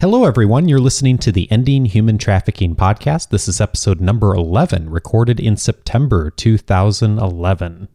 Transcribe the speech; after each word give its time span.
Hello, 0.00 0.24
everyone. 0.26 0.68
You're 0.68 0.78
listening 0.78 1.18
to 1.18 1.32
the 1.32 1.50
Ending 1.50 1.86
Human 1.86 2.18
Trafficking 2.18 2.76
podcast. 2.76 3.30
This 3.30 3.48
is 3.48 3.60
episode 3.60 4.00
number 4.00 4.32
11, 4.32 4.90
recorded 4.90 5.40
in 5.40 5.56
September 5.56 6.30
2011. 6.30 7.88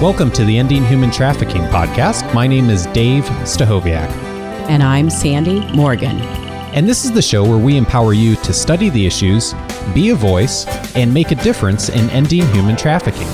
Welcome 0.00 0.30
to 0.30 0.46
the 0.46 0.56
Ending 0.56 0.86
Human 0.86 1.10
Trafficking 1.10 1.64
podcast. 1.64 2.32
My 2.32 2.46
name 2.46 2.70
is 2.70 2.86
Dave 2.86 3.24
Stachowiak. 3.44 4.27
And 4.68 4.82
I'm 4.82 5.08
Sandy 5.08 5.60
Morgan. 5.74 6.20
And 6.74 6.86
this 6.86 7.06
is 7.06 7.12
the 7.12 7.22
show 7.22 7.42
where 7.42 7.56
we 7.56 7.78
empower 7.78 8.12
you 8.12 8.36
to 8.36 8.52
study 8.52 8.90
the 8.90 9.06
issues, 9.06 9.54
be 9.94 10.10
a 10.10 10.14
voice, 10.14 10.66
and 10.94 11.12
make 11.14 11.30
a 11.30 11.36
difference 11.36 11.88
in 11.88 12.10
ending 12.10 12.46
human 12.48 12.76
trafficking. 12.76 13.26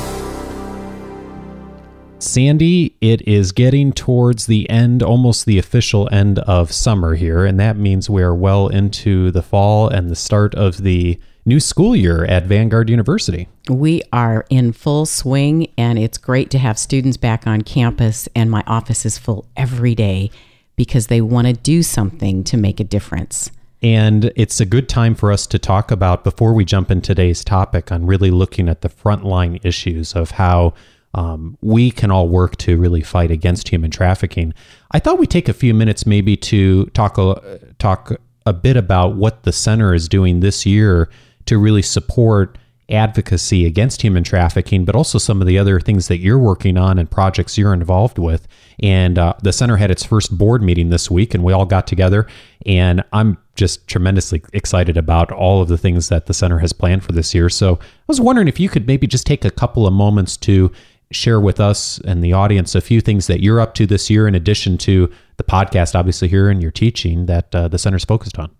Sandy, 2.20 2.94
it 3.00 3.26
is 3.26 3.50
getting 3.50 3.92
towards 3.92 4.46
the 4.46 4.70
end, 4.70 5.02
almost 5.02 5.44
the 5.44 5.58
official 5.58 6.08
end 6.12 6.38
of 6.38 6.70
summer 6.70 7.16
here, 7.16 7.44
and 7.44 7.58
that 7.58 7.76
means 7.76 8.08
we 8.08 8.22
are 8.22 8.34
well 8.34 8.68
into 8.68 9.32
the 9.32 9.42
fall 9.42 9.88
and 9.88 10.08
the 10.08 10.16
start 10.16 10.54
of 10.54 10.84
the 10.84 11.18
new 11.44 11.58
school 11.58 11.96
year 11.96 12.24
at 12.26 12.44
Vanguard 12.44 12.88
University. 12.88 13.48
We 13.68 14.02
are 14.12 14.46
in 14.50 14.72
full 14.72 15.04
swing, 15.04 15.66
and 15.76 15.98
it's 15.98 16.16
great 16.16 16.50
to 16.50 16.58
have 16.58 16.78
students 16.78 17.16
back 17.16 17.44
on 17.44 17.62
campus, 17.62 18.28
and 18.36 18.52
my 18.52 18.62
office 18.68 19.04
is 19.04 19.18
full 19.18 19.48
every 19.56 19.96
day 19.96 20.30
because 20.76 21.06
they 21.06 21.20
want 21.20 21.46
to 21.46 21.52
do 21.52 21.82
something 21.82 22.44
to 22.44 22.56
make 22.56 22.80
a 22.80 22.84
difference. 22.84 23.50
And 23.82 24.32
it's 24.34 24.60
a 24.60 24.64
good 24.64 24.88
time 24.88 25.14
for 25.14 25.30
us 25.30 25.46
to 25.48 25.58
talk 25.58 25.90
about, 25.90 26.24
before 26.24 26.54
we 26.54 26.64
jump 26.64 26.90
in 26.90 27.02
today's 27.02 27.44
topic, 27.44 27.92
on 27.92 28.06
really 28.06 28.30
looking 28.30 28.68
at 28.68 28.80
the 28.80 28.88
frontline 28.88 29.62
issues 29.62 30.14
of 30.14 30.32
how 30.32 30.72
um, 31.12 31.58
we 31.60 31.90
can 31.90 32.10
all 32.10 32.28
work 32.28 32.56
to 32.56 32.78
really 32.78 33.02
fight 33.02 33.30
against 33.30 33.68
human 33.68 33.90
trafficking. 33.90 34.54
I 34.90 35.00
thought 35.00 35.18
we'd 35.18 35.30
take 35.30 35.48
a 35.48 35.52
few 35.52 35.74
minutes 35.74 36.06
maybe 36.06 36.36
to 36.38 36.86
talk 36.86 37.18
a, 37.18 37.60
talk 37.78 38.12
a 38.46 38.52
bit 38.52 38.76
about 38.76 39.16
what 39.16 39.42
the 39.42 39.52
center 39.52 39.94
is 39.94 40.08
doing 40.08 40.40
this 40.40 40.64
year 40.64 41.08
to 41.46 41.58
really 41.58 41.82
support 41.82 42.58
advocacy 42.90 43.64
against 43.64 44.02
human 44.02 44.22
trafficking, 44.22 44.84
but 44.84 44.94
also 44.94 45.18
some 45.18 45.40
of 45.40 45.46
the 45.46 45.58
other 45.58 45.80
things 45.80 46.08
that 46.08 46.18
you're 46.18 46.38
working 46.38 46.76
on 46.76 46.98
and 46.98 47.10
projects 47.10 47.56
you're 47.56 47.72
involved 47.72 48.18
with. 48.18 48.46
And 48.80 49.18
uh, 49.18 49.34
the 49.42 49.52
center 49.52 49.76
had 49.76 49.90
its 49.90 50.04
first 50.04 50.36
board 50.36 50.62
meeting 50.62 50.90
this 50.90 51.10
week, 51.10 51.34
and 51.34 51.42
we 51.42 51.52
all 51.52 51.64
got 51.64 51.86
together. 51.86 52.26
And 52.66 53.02
I'm 53.12 53.38
just 53.54 53.86
tremendously 53.88 54.42
excited 54.52 54.96
about 54.96 55.30
all 55.32 55.62
of 55.62 55.68
the 55.68 55.78
things 55.78 56.08
that 56.08 56.26
the 56.26 56.34
center 56.34 56.58
has 56.58 56.72
planned 56.72 57.04
for 57.04 57.12
this 57.12 57.34
year. 57.34 57.48
So 57.48 57.76
I 57.76 57.86
was 58.06 58.20
wondering 58.20 58.48
if 58.48 58.60
you 58.60 58.68
could 58.68 58.86
maybe 58.86 59.06
just 59.06 59.26
take 59.26 59.44
a 59.44 59.50
couple 59.50 59.86
of 59.86 59.92
moments 59.92 60.36
to 60.38 60.70
share 61.12 61.40
with 61.40 61.60
us 61.60 62.00
and 62.00 62.22
the 62.22 62.32
audience 62.32 62.74
a 62.74 62.80
few 62.80 63.00
things 63.00 63.28
that 63.28 63.40
you're 63.40 63.60
up 63.60 63.74
to 63.74 63.86
this 63.86 64.10
year, 64.10 64.26
in 64.26 64.34
addition 64.34 64.76
to 64.78 65.10
the 65.36 65.44
podcast, 65.44 65.94
obviously, 65.94 66.28
here 66.28 66.50
and 66.50 66.60
your 66.60 66.72
teaching 66.72 67.26
that 67.26 67.54
uh, 67.54 67.68
the 67.68 67.78
center's 67.78 68.04
focused 68.04 68.38
on. 68.38 68.50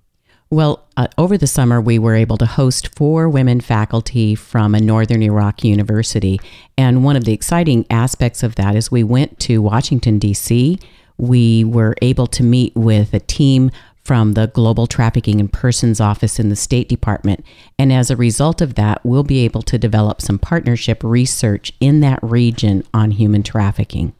Well, 0.50 0.86
uh, 0.96 1.08
over 1.18 1.36
the 1.36 1.46
summer, 1.46 1.80
we 1.80 1.98
were 1.98 2.14
able 2.14 2.36
to 2.36 2.46
host 2.46 2.94
four 2.94 3.28
women 3.28 3.60
faculty 3.60 4.34
from 4.34 4.74
a 4.74 4.80
Northern 4.80 5.22
Iraq 5.22 5.64
university. 5.64 6.38
And 6.78 7.02
one 7.02 7.16
of 7.16 7.24
the 7.24 7.32
exciting 7.32 7.86
aspects 7.90 8.42
of 8.42 8.54
that 8.56 8.76
is 8.76 8.90
we 8.90 9.02
went 9.02 9.40
to 9.40 9.62
Washington, 9.62 10.18
D.C. 10.18 10.78
We 11.16 11.64
were 11.64 11.96
able 12.02 12.26
to 12.28 12.42
meet 12.42 12.74
with 12.76 13.14
a 13.14 13.20
team 13.20 13.70
from 14.04 14.34
the 14.34 14.48
Global 14.48 14.86
Trafficking 14.86 15.40
in 15.40 15.48
Persons 15.48 15.98
Office 15.98 16.38
in 16.38 16.50
the 16.50 16.56
State 16.56 16.88
Department. 16.88 17.44
And 17.78 17.92
as 17.92 18.10
a 18.10 18.16
result 18.16 18.60
of 18.60 18.74
that, 18.74 19.04
we'll 19.04 19.24
be 19.24 19.40
able 19.40 19.62
to 19.62 19.78
develop 19.78 20.20
some 20.20 20.38
partnership 20.38 21.02
research 21.02 21.72
in 21.80 22.00
that 22.00 22.22
region 22.22 22.84
on 22.92 23.12
human 23.12 23.42
trafficking 23.42 24.14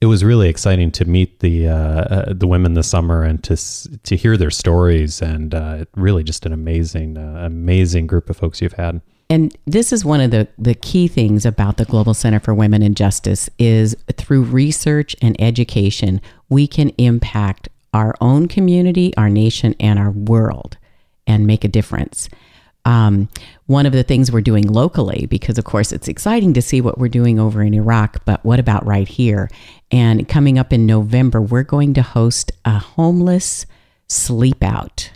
it 0.00 0.06
was 0.06 0.24
really 0.24 0.48
exciting 0.48 0.90
to 0.92 1.04
meet 1.04 1.40
the 1.40 1.68
uh, 1.68 1.74
uh, 1.74 2.32
the 2.32 2.46
women 2.46 2.74
this 2.74 2.88
summer 2.88 3.22
and 3.22 3.42
to 3.44 3.56
to 4.02 4.16
hear 4.16 4.36
their 4.36 4.50
stories 4.50 5.20
and 5.20 5.54
uh, 5.54 5.84
really 5.94 6.24
just 6.24 6.46
an 6.46 6.52
amazing 6.52 7.18
uh, 7.18 7.42
amazing 7.44 8.06
group 8.06 8.30
of 8.30 8.36
folks 8.36 8.62
you've 8.62 8.72
had. 8.74 9.00
And 9.28 9.56
this 9.64 9.92
is 9.92 10.04
one 10.04 10.20
of 10.20 10.32
the, 10.32 10.48
the 10.58 10.74
key 10.74 11.06
things 11.06 11.46
about 11.46 11.76
the 11.76 11.84
Global 11.84 12.14
Center 12.14 12.40
for 12.40 12.52
Women 12.52 12.82
and 12.82 12.96
Justice 12.96 13.48
is 13.60 13.96
through 14.14 14.42
research 14.42 15.14
and 15.22 15.40
education, 15.40 16.20
we 16.48 16.66
can 16.66 16.88
impact 16.98 17.68
our 17.94 18.16
own 18.20 18.48
community, 18.48 19.16
our 19.16 19.28
nation, 19.28 19.76
and 19.78 20.00
our 20.00 20.10
world 20.10 20.78
and 21.28 21.46
make 21.46 21.62
a 21.62 21.68
difference 21.68 22.28
um, 22.84 23.28
one 23.66 23.86
of 23.86 23.92
the 23.92 24.02
things 24.02 24.32
we're 24.32 24.40
doing 24.40 24.66
locally, 24.66 25.26
because 25.26 25.58
of 25.58 25.64
course 25.64 25.92
it's 25.92 26.08
exciting 26.08 26.54
to 26.54 26.62
see 26.62 26.80
what 26.80 26.98
we're 26.98 27.08
doing 27.08 27.38
over 27.38 27.62
in 27.62 27.74
Iraq, 27.74 28.24
but 28.24 28.44
what 28.44 28.58
about 28.58 28.86
right 28.86 29.08
here? 29.08 29.50
And 29.90 30.28
coming 30.28 30.58
up 30.58 30.72
in 30.72 30.86
November, 30.86 31.40
we're 31.40 31.62
going 31.62 31.94
to 31.94 32.02
host 32.02 32.52
a 32.64 32.78
homeless 32.78 33.66
sleep 34.08 34.62
out 34.62 35.10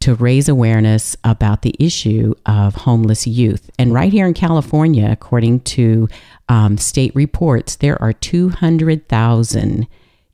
to 0.00 0.14
raise 0.14 0.48
awareness 0.48 1.16
about 1.24 1.62
the 1.62 1.74
issue 1.78 2.34
of 2.46 2.74
homeless 2.74 3.26
youth. 3.26 3.70
And 3.78 3.92
right 3.92 4.12
here 4.12 4.26
in 4.26 4.34
California, 4.34 5.08
according 5.10 5.60
to 5.60 6.08
um, 6.48 6.78
state 6.78 7.14
reports, 7.14 7.76
there 7.76 8.00
are 8.00 8.12
200,000 8.12 9.86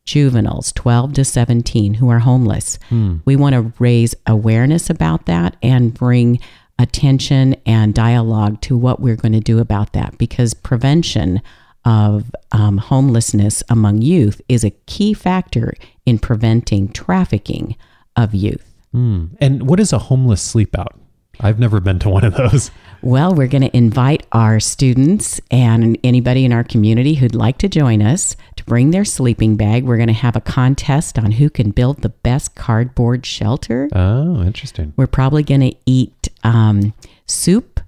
juveniles 0.04 0.72
12 0.72 1.14
to 1.14 1.24
17 1.24 1.94
who 1.94 2.08
are 2.10 2.20
homeless. 2.20 2.78
Hmm. 2.88 3.18
We 3.24 3.36
want 3.36 3.54
to 3.54 3.72
raise 3.78 4.14
awareness 4.26 4.90
about 4.90 5.26
that 5.26 5.56
and 5.62 5.94
bring 5.94 6.38
attention 6.78 7.54
and 7.66 7.94
dialogue 7.94 8.60
to 8.62 8.76
what 8.76 9.00
we're 9.00 9.16
going 9.16 9.32
to 9.32 9.40
do 9.40 9.58
about 9.60 9.92
that 9.92 10.18
because 10.18 10.54
prevention 10.54 11.40
of 11.84 12.34
um, 12.52 12.78
homelessness 12.78 13.62
among 13.68 14.02
youth 14.02 14.40
is 14.48 14.64
a 14.64 14.70
key 14.86 15.14
factor 15.14 15.74
in 16.06 16.18
preventing 16.18 16.88
trafficking 16.88 17.76
of 18.16 18.34
youth. 18.34 18.74
Hmm. 18.92 19.26
And 19.40 19.68
what 19.68 19.80
is 19.80 19.92
a 19.92 19.98
homeless 19.98 20.42
sleep 20.42 20.78
out? 20.78 20.98
I've 21.40 21.58
never 21.58 21.80
been 21.80 21.98
to 22.00 22.08
one 22.08 22.24
of 22.24 22.34
those. 22.34 22.70
Well, 23.02 23.34
we're 23.34 23.48
going 23.48 23.62
to 23.62 23.76
invite 23.76 24.26
our 24.32 24.58
students 24.60 25.38
and 25.50 25.98
anybody 26.02 26.46
in 26.46 26.54
our 26.54 26.64
community 26.64 27.14
who'd 27.14 27.34
like 27.34 27.58
to 27.58 27.68
join 27.68 28.00
us 28.00 28.34
to 28.56 28.64
bring 28.64 28.92
their 28.92 29.04
sleeping 29.04 29.56
bag. 29.56 29.84
We're 29.84 29.98
going 29.98 30.06
to 30.06 30.14
have 30.14 30.36
a 30.36 30.40
contest 30.40 31.18
on 31.18 31.32
who 31.32 31.50
can 31.50 31.70
build 31.70 32.00
the 32.00 32.08
best 32.08 32.54
cardboard 32.54 33.26
shelter. 33.26 33.90
Oh, 33.92 34.40
interesting. 34.42 34.94
We're 34.96 35.06
probably 35.06 35.42
going 35.42 35.60
to 35.60 35.76
eat 35.84 36.28
um, 36.44 36.94
soup. 37.26 37.80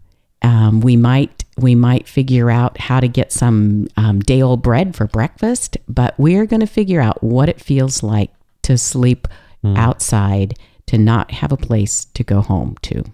Um, 0.42 0.82
we 0.82 0.96
might 0.96 1.44
we 1.56 1.74
might 1.74 2.06
figure 2.06 2.50
out 2.50 2.78
how 2.78 3.00
to 3.00 3.08
get 3.08 3.32
some 3.32 3.88
um, 3.96 4.20
day 4.20 4.42
old 4.42 4.62
bread 4.62 4.94
for 4.94 5.06
breakfast, 5.06 5.78
but 5.88 6.14
we're 6.18 6.44
going 6.44 6.60
to 6.60 6.66
figure 6.66 7.00
out 7.00 7.24
what 7.24 7.48
it 7.48 7.58
feels 7.58 8.02
like 8.02 8.30
to 8.62 8.76
sleep 8.76 9.26
mm. 9.64 9.76
outside, 9.78 10.58
to 10.86 10.98
not 10.98 11.30
have 11.30 11.52
a 11.52 11.56
place 11.56 12.04
to 12.04 12.22
go 12.22 12.42
home 12.42 12.76
to. 12.82 13.04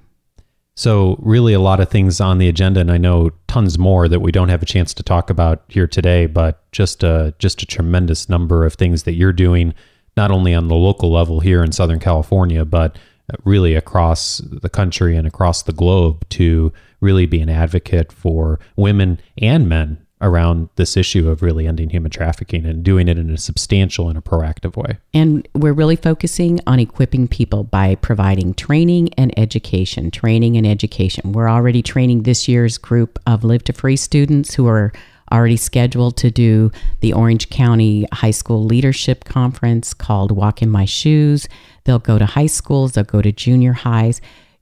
So, 0.75 1.17
really, 1.21 1.53
a 1.53 1.61
lot 1.61 1.81
of 1.81 1.91
things 1.91 2.21
on 2.21 2.39
the 2.39 2.49
agenda, 2.49 2.81
and 2.81 2.91
I 2.91 2.97
know 2.97 3.31
tons 3.47 3.79
more 3.79 4.09
that 4.09 4.21
we 4.21 4.33
don't 4.33 4.49
have 4.49 4.63
a 4.63 4.67
chance 4.67 4.95
to 4.95 5.03
talk 5.03 5.29
about 5.29 5.65
here 5.69 5.87
today. 5.87 6.27
But 6.27 6.71
just 6.73 7.03
a 7.03 7.35
just 7.39 7.63
a 7.63 7.67
tremendous 7.67 8.29
number 8.29 8.65
of 8.65 8.75
things 8.75 9.03
that 9.03 9.13
you're 9.13 9.35
doing, 9.35 9.75
not 10.17 10.31
only 10.31 10.55
on 10.55 10.69
the 10.69 10.75
local 10.75 11.13
level 11.13 11.41
here 11.41 11.63
in 11.63 11.73
Southern 11.73 12.01
California, 12.01 12.65
but 12.65 12.97
really 13.45 13.75
across 13.75 14.39
the 14.39 14.69
country 14.69 15.17
and 15.17 15.27
across 15.27 15.63
the 15.63 15.73
globe 15.73 16.29
to 16.31 16.73
really 17.01 17.27
be 17.27 17.41
an 17.41 17.49
advocate 17.49 18.13
for 18.13 18.59
women 18.77 19.21
and 19.39 19.69
men 19.69 19.99
around 20.23 20.69
this 20.77 20.97
issue 20.97 21.29
of 21.29 21.43
really 21.43 21.67
ending 21.67 21.91
human 21.91 22.11
trafficking 22.11 22.65
and 22.65 22.83
doing 22.83 23.09
it 23.09 23.19
in 23.19 23.29
a 23.29 23.37
substantial 23.37 24.09
and 24.09 24.17
a 24.17 24.21
proactive 24.21 24.77
way. 24.77 24.97
And 25.13 25.47
we're 25.55 25.73
really 25.73 25.97
focusing 25.97 26.61
on 26.67 26.79
equipping 26.79 27.29
people 27.29 27.65
by 27.65 27.97
providing 27.97 28.55
training 28.55 29.13
and 29.15 29.37
education. 29.39 30.11
Training 30.11 30.57
and 30.57 30.67
education. 30.67 31.33
We're 31.33 31.51
already 31.51 31.83
training 31.83 32.23
this 32.23 32.49
year's 32.49 32.79
group 32.79 33.19
of 33.27 33.45
Live 33.45 33.65
to 33.65 33.73
Free 33.73 33.97
students 33.97 34.55
who 34.55 34.69
are 34.69 34.93
already 35.33 35.57
scheduled 35.57 36.17
to 36.19 36.31
do 36.31 36.71
the 37.01 37.13
Orange 37.13 37.51
County 37.51 38.07
High 38.13 38.31
School 38.31 38.65
Leadership 38.65 39.25
Conference 39.25 39.95
called 39.95 40.31
Walk 40.31 40.63
in 40.63 40.71
My 40.71 40.85
Shoes. 40.85 41.49
They'll 41.85 41.99
go 41.99 42.19
to 42.19 42.27
high 42.27 42.47
schools, 42.47 42.93
they'll 42.93 43.05
go 43.05 43.23
to 43.23 43.33
junior 43.33 43.73
highs, 43.73 44.21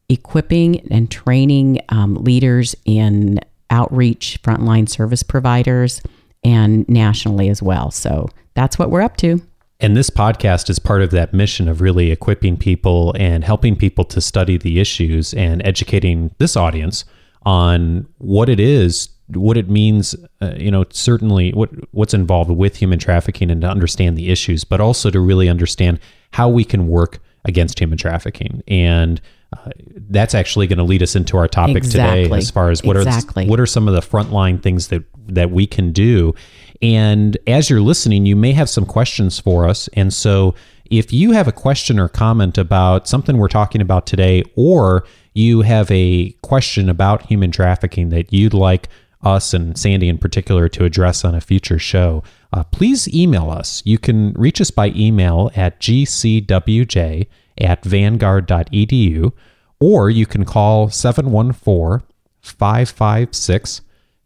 equipping 0.08 0.80
and 0.90 1.10
training 1.10 1.80
um, 1.88 2.14
leaders 2.14 2.74
in 2.84 3.40
outreach, 3.70 4.40
frontline 4.42 4.88
service 4.88 5.22
providers, 5.22 6.02
and 6.42 6.88
nationally 6.88 7.48
as 7.48 7.62
well. 7.62 7.90
So 7.90 8.28
that's 8.54 8.78
what 8.78 8.90
we're 8.90 9.02
up 9.02 9.16
to. 9.18 9.40
And 9.80 9.96
this 9.96 10.10
podcast 10.10 10.68
is 10.68 10.78
part 10.78 11.00
of 11.00 11.10
that 11.12 11.32
mission 11.32 11.66
of 11.66 11.80
really 11.80 12.10
equipping 12.10 12.58
people 12.58 13.14
and 13.18 13.42
helping 13.42 13.76
people 13.76 14.04
to 14.06 14.20
study 14.20 14.58
the 14.58 14.78
issues 14.78 15.32
and 15.32 15.64
educating 15.64 16.34
this 16.38 16.54
audience 16.54 17.06
on 17.44 18.06
what 18.18 18.50
it 18.50 18.60
is, 18.60 19.08
what 19.28 19.56
it 19.56 19.70
means, 19.70 20.14
uh, 20.42 20.52
you 20.58 20.70
know, 20.70 20.84
certainly 20.90 21.52
what 21.52 21.70
what's 21.92 22.12
involved 22.12 22.50
with 22.50 22.76
human 22.76 22.98
trafficking 22.98 23.50
and 23.50 23.62
to 23.62 23.68
understand 23.68 24.18
the 24.18 24.30
issues, 24.30 24.64
but 24.64 24.82
also 24.82 25.10
to 25.10 25.18
really 25.20 25.48
understand 25.48 25.98
how 26.32 26.48
we 26.48 26.64
can 26.64 26.88
work 26.88 27.18
against 27.46 27.78
human 27.78 27.96
trafficking. 27.96 28.62
And 28.68 29.18
uh, 29.56 29.70
that's 30.08 30.34
actually 30.34 30.66
going 30.66 30.78
to 30.78 30.84
lead 30.84 31.02
us 31.02 31.16
into 31.16 31.36
our 31.36 31.48
topic 31.48 31.82
today 31.82 32.30
as 32.30 32.50
far 32.50 32.70
as 32.70 32.82
what 32.84 32.96
Exactly. 32.96 33.46
are 33.46 33.48
what 33.48 33.58
are 33.58 33.66
some 33.66 33.88
of 33.88 33.94
the 33.94 34.00
frontline 34.00 34.62
things 34.62 34.88
that 34.88 35.04
that 35.26 35.50
we 35.50 35.66
can 35.66 35.92
do. 35.92 36.34
And 36.82 37.36
as 37.46 37.68
you're 37.68 37.80
listening, 37.80 38.26
you 38.26 38.36
may 38.36 38.52
have 38.52 38.70
some 38.70 38.86
questions 38.86 39.38
for 39.38 39.68
us. 39.68 39.88
And 39.94 40.12
so 40.12 40.54
if 40.90 41.12
you 41.12 41.32
have 41.32 41.46
a 41.46 41.52
question 41.52 41.98
or 41.98 42.08
comment 42.08 42.58
about 42.58 43.06
something 43.06 43.36
we're 43.36 43.48
talking 43.48 43.80
about 43.80 44.06
today, 44.06 44.42
or 44.56 45.04
you 45.34 45.62
have 45.62 45.90
a 45.90 46.30
question 46.42 46.88
about 46.88 47.22
human 47.26 47.50
trafficking 47.50 48.08
that 48.10 48.32
you'd 48.32 48.54
like 48.54 48.88
us 49.22 49.52
and 49.52 49.78
Sandy 49.78 50.08
in 50.08 50.18
particular 50.18 50.68
to 50.70 50.84
address 50.84 51.24
on 51.24 51.34
a 51.34 51.40
future 51.40 51.78
show, 51.78 52.22
uh, 52.52 52.64
please 52.64 53.06
email 53.14 53.50
us. 53.50 53.82
You 53.84 53.98
can 53.98 54.32
reach 54.32 54.60
us 54.60 54.70
by 54.70 54.88
email 54.88 55.50
at 55.54 55.80
gcwj 55.80 57.26
at 57.58 57.84
vanguard.edu, 57.84 59.32
or 59.80 60.10
you 60.10 60.26
can 60.26 60.44
call 60.44 60.90
714 60.90 62.06
556 62.40 63.80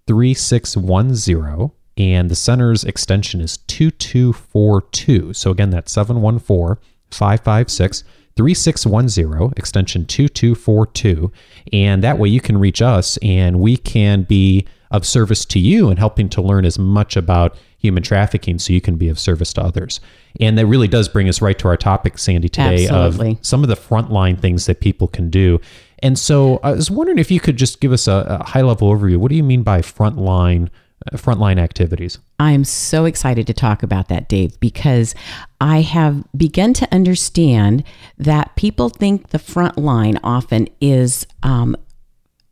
3610 0.07 1.71
and 1.97 2.31
the 2.31 2.35
center's 2.35 2.85
extension 2.85 3.41
is 3.41 3.59
2242. 3.59 5.33
So 5.33 5.51
again, 5.51 5.71
that's 5.71 5.93
714 5.93 6.83
556 7.11 8.05
3610, 8.37 9.53
extension 9.57 10.05
2242. 10.05 11.33
And 11.73 12.03
that 12.03 12.19
way 12.19 12.29
you 12.29 12.41
can 12.41 12.59
reach 12.59 12.83
us 12.83 13.17
and 13.19 13.61
we 13.61 13.77
can 13.77 14.25
be 14.25 14.67
of 14.91 15.07
service 15.07 15.45
to 15.45 15.59
you 15.59 15.89
and 15.89 15.99
helping 15.99 16.29
to 16.31 16.43
learn 16.43 16.65
as 16.65 16.79
much 16.79 17.17
about 17.17 17.57
human 17.85 18.03
trafficking 18.03 18.59
so 18.59 18.73
you 18.73 18.81
can 18.81 18.97
be 18.97 19.09
of 19.09 19.19
service 19.19 19.53
to 19.53 19.63
others. 19.63 20.01
And 20.41 20.57
that 20.59 20.67
really 20.67 20.89
does 20.89 21.09
bring 21.09 21.29
us 21.29 21.43
right 21.43 21.59
to 21.59 21.69
our 21.69 21.77
topic, 21.77 22.19
Sandy, 22.19 22.49
today 22.49 22.89
Absolutely. 22.89 23.33
of 23.33 23.47
some 23.47 23.63
of 23.63 23.69
the 23.69 23.77
frontline 23.77 24.41
things 24.41 24.67
that 24.67 24.81
people 24.81 25.07
can 25.07 25.29
do. 25.29 25.61
And 26.01 26.19
so 26.19 26.61
I 26.63 26.73
was 26.73 26.91
wondering 26.91 27.19
if 27.19 27.31
you 27.31 27.41
could 27.41 27.57
just 27.57 27.81
give 27.81 27.93
us 27.93 28.09
a, 28.09 28.39
a 28.41 28.45
high 28.45 28.63
level 28.63 28.91
overview. 28.91 29.19
What 29.19 29.29
do 29.29 29.37
you 29.37 29.45
mean 29.45 29.63
by 29.63 29.81
frontline 29.81 30.71
uh, 31.13 31.17
frontline 31.17 31.59
activities? 31.59 32.19
I'm 32.39 32.65
so 32.65 33.05
excited 33.05 33.47
to 33.47 33.53
talk 33.53 33.83
about 33.83 34.09
that, 34.09 34.29
Dave, 34.29 34.59
because 34.61 35.15
I 35.61 35.83
have 35.83 36.25
begun 36.37 36.73
to 36.75 36.89
understand 36.93 37.85
that 38.17 38.57
people 38.57 38.89
think 38.89 39.29
the 39.29 39.39
front 39.39 39.77
line 39.77 40.19
often 40.25 40.69
is 40.81 41.27
um, 41.43 41.77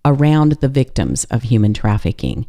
around 0.04 0.52
the 0.52 0.68
victims 0.68 1.24
of 1.24 1.42
human 1.42 1.72
trafficking. 1.72 2.46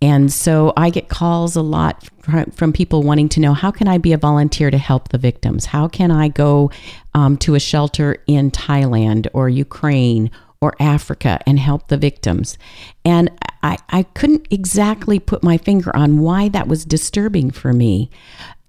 And 0.00 0.32
so 0.32 0.72
I 0.76 0.90
get 0.90 1.08
calls 1.08 1.56
a 1.56 1.62
lot 1.62 2.08
from 2.52 2.72
people 2.72 3.02
wanting 3.02 3.28
to 3.30 3.40
know 3.40 3.54
how 3.54 3.70
can 3.70 3.88
I 3.88 3.98
be 3.98 4.12
a 4.12 4.18
volunteer 4.18 4.70
to 4.70 4.78
help 4.78 5.08
the 5.08 5.18
victims? 5.18 5.66
How 5.66 5.88
can 5.88 6.10
I 6.10 6.28
go 6.28 6.70
um, 7.14 7.36
to 7.38 7.54
a 7.54 7.60
shelter 7.60 8.22
in 8.26 8.50
Thailand 8.50 9.28
or 9.32 9.48
Ukraine 9.48 10.30
or 10.60 10.74
Africa 10.78 11.40
and 11.46 11.58
help 11.58 11.88
the 11.88 11.96
victims? 11.96 12.56
And 13.04 13.30
I, 13.62 13.78
I 13.90 14.04
couldn't 14.04 14.46
exactly 14.50 15.18
put 15.18 15.42
my 15.42 15.58
finger 15.58 15.94
on 15.96 16.18
why 16.18 16.48
that 16.50 16.68
was 16.68 16.84
disturbing 16.84 17.50
for 17.50 17.72
me 17.72 18.10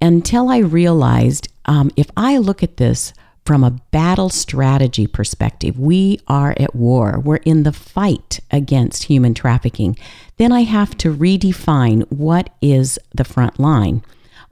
until 0.02 0.50
I 0.50 0.58
realized 0.58 1.48
um, 1.66 1.92
if 1.96 2.10
I 2.18 2.38
look 2.38 2.62
at 2.62 2.78
this 2.78 3.14
from 3.46 3.64
a 3.64 3.72
battle 3.92 4.30
strategy 4.30 5.06
perspective, 5.06 5.78
we 5.78 6.20
are 6.28 6.54
at 6.58 6.76
war. 6.76 7.20
We're 7.20 7.38
in 7.38 7.64
the 7.64 7.74
fight 7.74 8.40
against 8.52 9.04
human 9.04 9.34
trafficking. 9.34 9.98
Then 10.38 10.52
I 10.52 10.62
have 10.62 10.98
to 11.00 11.14
redefine 11.14 12.10
what 12.12 12.50
is 12.62 12.98
the 13.14 13.26
front 13.26 13.60
line. 13.60 14.04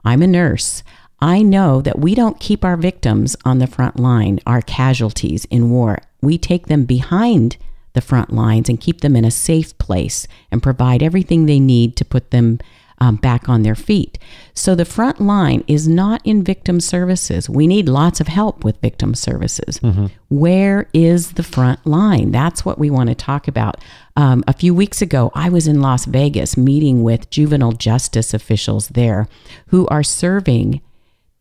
I'm 0.04 0.22
a 0.22 0.26
nurse. 0.26 0.82
I 1.20 1.42
know 1.42 1.80
that 1.82 2.00
we 2.00 2.14
don't 2.14 2.40
keep 2.40 2.64
our 2.64 2.76
victims 2.76 3.36
on 3.44 3.58
the 3.58 3.66
front 3.66 3.98
line, 3.98 4.40
our 4.46 4.60
casualties 4.60 5.44
in 5.46 5.70
war. 5.70 5.98
We 6.20 6.36
take 6.36 6.66
them 6.66 6.84
behind 6.84 7.56
the 7.94 8.00
front 8.00 8.32
lines 8.32 8.68
and 8.68 8.80
keep 8.80 9.00
them 9.00 9.14
in 9.16 9.24
a 9.24 9.30
safe 9.30 9.76
place 9.78 10.26
and 10.50 10.62
provide 10.62 11.02
everything 11.02 11.46
they 11.46 11.60
need 11.60 11.96
to 11.96 12.04
put 12.04 12.30
them 12.30 12.58
um, 13.02 13.16
back 13.16 13.48
on 13.48 13.62
their 13.62 13.74
feet. 13.74 14.16
So 14.54 14.76
the 14.76 14.84
front 14.84 15.20
line 15.20 15.64
is 15.66 15.88
not 15.88 16.20
in 16.24 16.44
victim 16.44 16.78
services. 16.78 17.50
We 17.50 17.66
need 17.66 17.88
lots 17.88 18.20
of 18.20 18.28
help 18.28 18.62
with 18.62 18.80
victim 18.80 19.16
services. 19.16 19.80
Where 20.28 20.88
is 20.94 21.32
the 21.32 21.42
front 21.42 21.84
line? 21.84 22.30
That's 22.30 22.64
what 22.64 22.78
we 22.78 22.90
want 22.90 23.08
to 23.08 23.16
talk 23.16 23.48
about. 23.48 23.82
Um, 24.16 24.44
a 24.46 24.52
few 24.52 24.72
weeks 24.72 25.02
ago, 25.02 25.32
I 25.34 25.48
was 25.48 25.66
in 25.66 25.80
Las 25.80 26.04
Vegas 26.04 26.56
meeting 26.56 27.02
with 27.02 27.28
juvenile 27.28 27.72
justice 27.72 28.32
officials 28.32 28.88
there 28.88 29.26
who 29.68 29.88
are 29.88 30.04
serving 30.04 30.80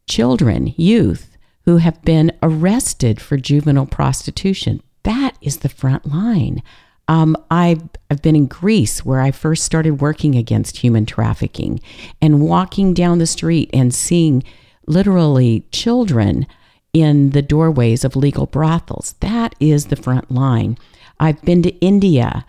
children, 0.10 0.74
youth 0.78 1.38
who 1.66 1.78
have 1.78 2.02
been 2.02 2.32
arrested 2.42 3.22
for 3.22 3.38
juvenile 3.38 3.86
prostitution. 3.86 4.82
That 5.04 5.38
is 5.42 5.58
the 5.58 5.70
front 5.70 6.08
line. 6.08 6.64
Um, 7.08 7.36
I've, 7.50 7.82
I've 8.10 8.22
been 8.22 8.36
in 8.36 8.48
Greece 8.48 9.04
where 9.04 9.20
I 9.22 9.32
first 9.32 9.64
started 9.64 10.02
working 10.02 10.36
against 10.36 10.78
human 10.78 11.06
trafficking 11.06 11.82
and 12.22 12.42
walking 12.42 12.94
down 12.94 13.18
the 13.18 13.28
street 13.28 13.70
and 13.74 13.94
seeing 13.94 14.44
literally 14.88 15.66
children 15.72 16.48
in 16.94 17.32
the 17.32 17.42
doorways 17.42 18.04
of 18.04 18.16
legal 18.16 18.46
brothels. 18.46 19.16
That 19.20 19.56
is 19.60 19.88
the 19.88 19.96
front 19.96 20.32
line. 20.32 20.78
I've 21.20 21.42
been 21.44 21.64
to 21.64 21.72
India 21.80 22.46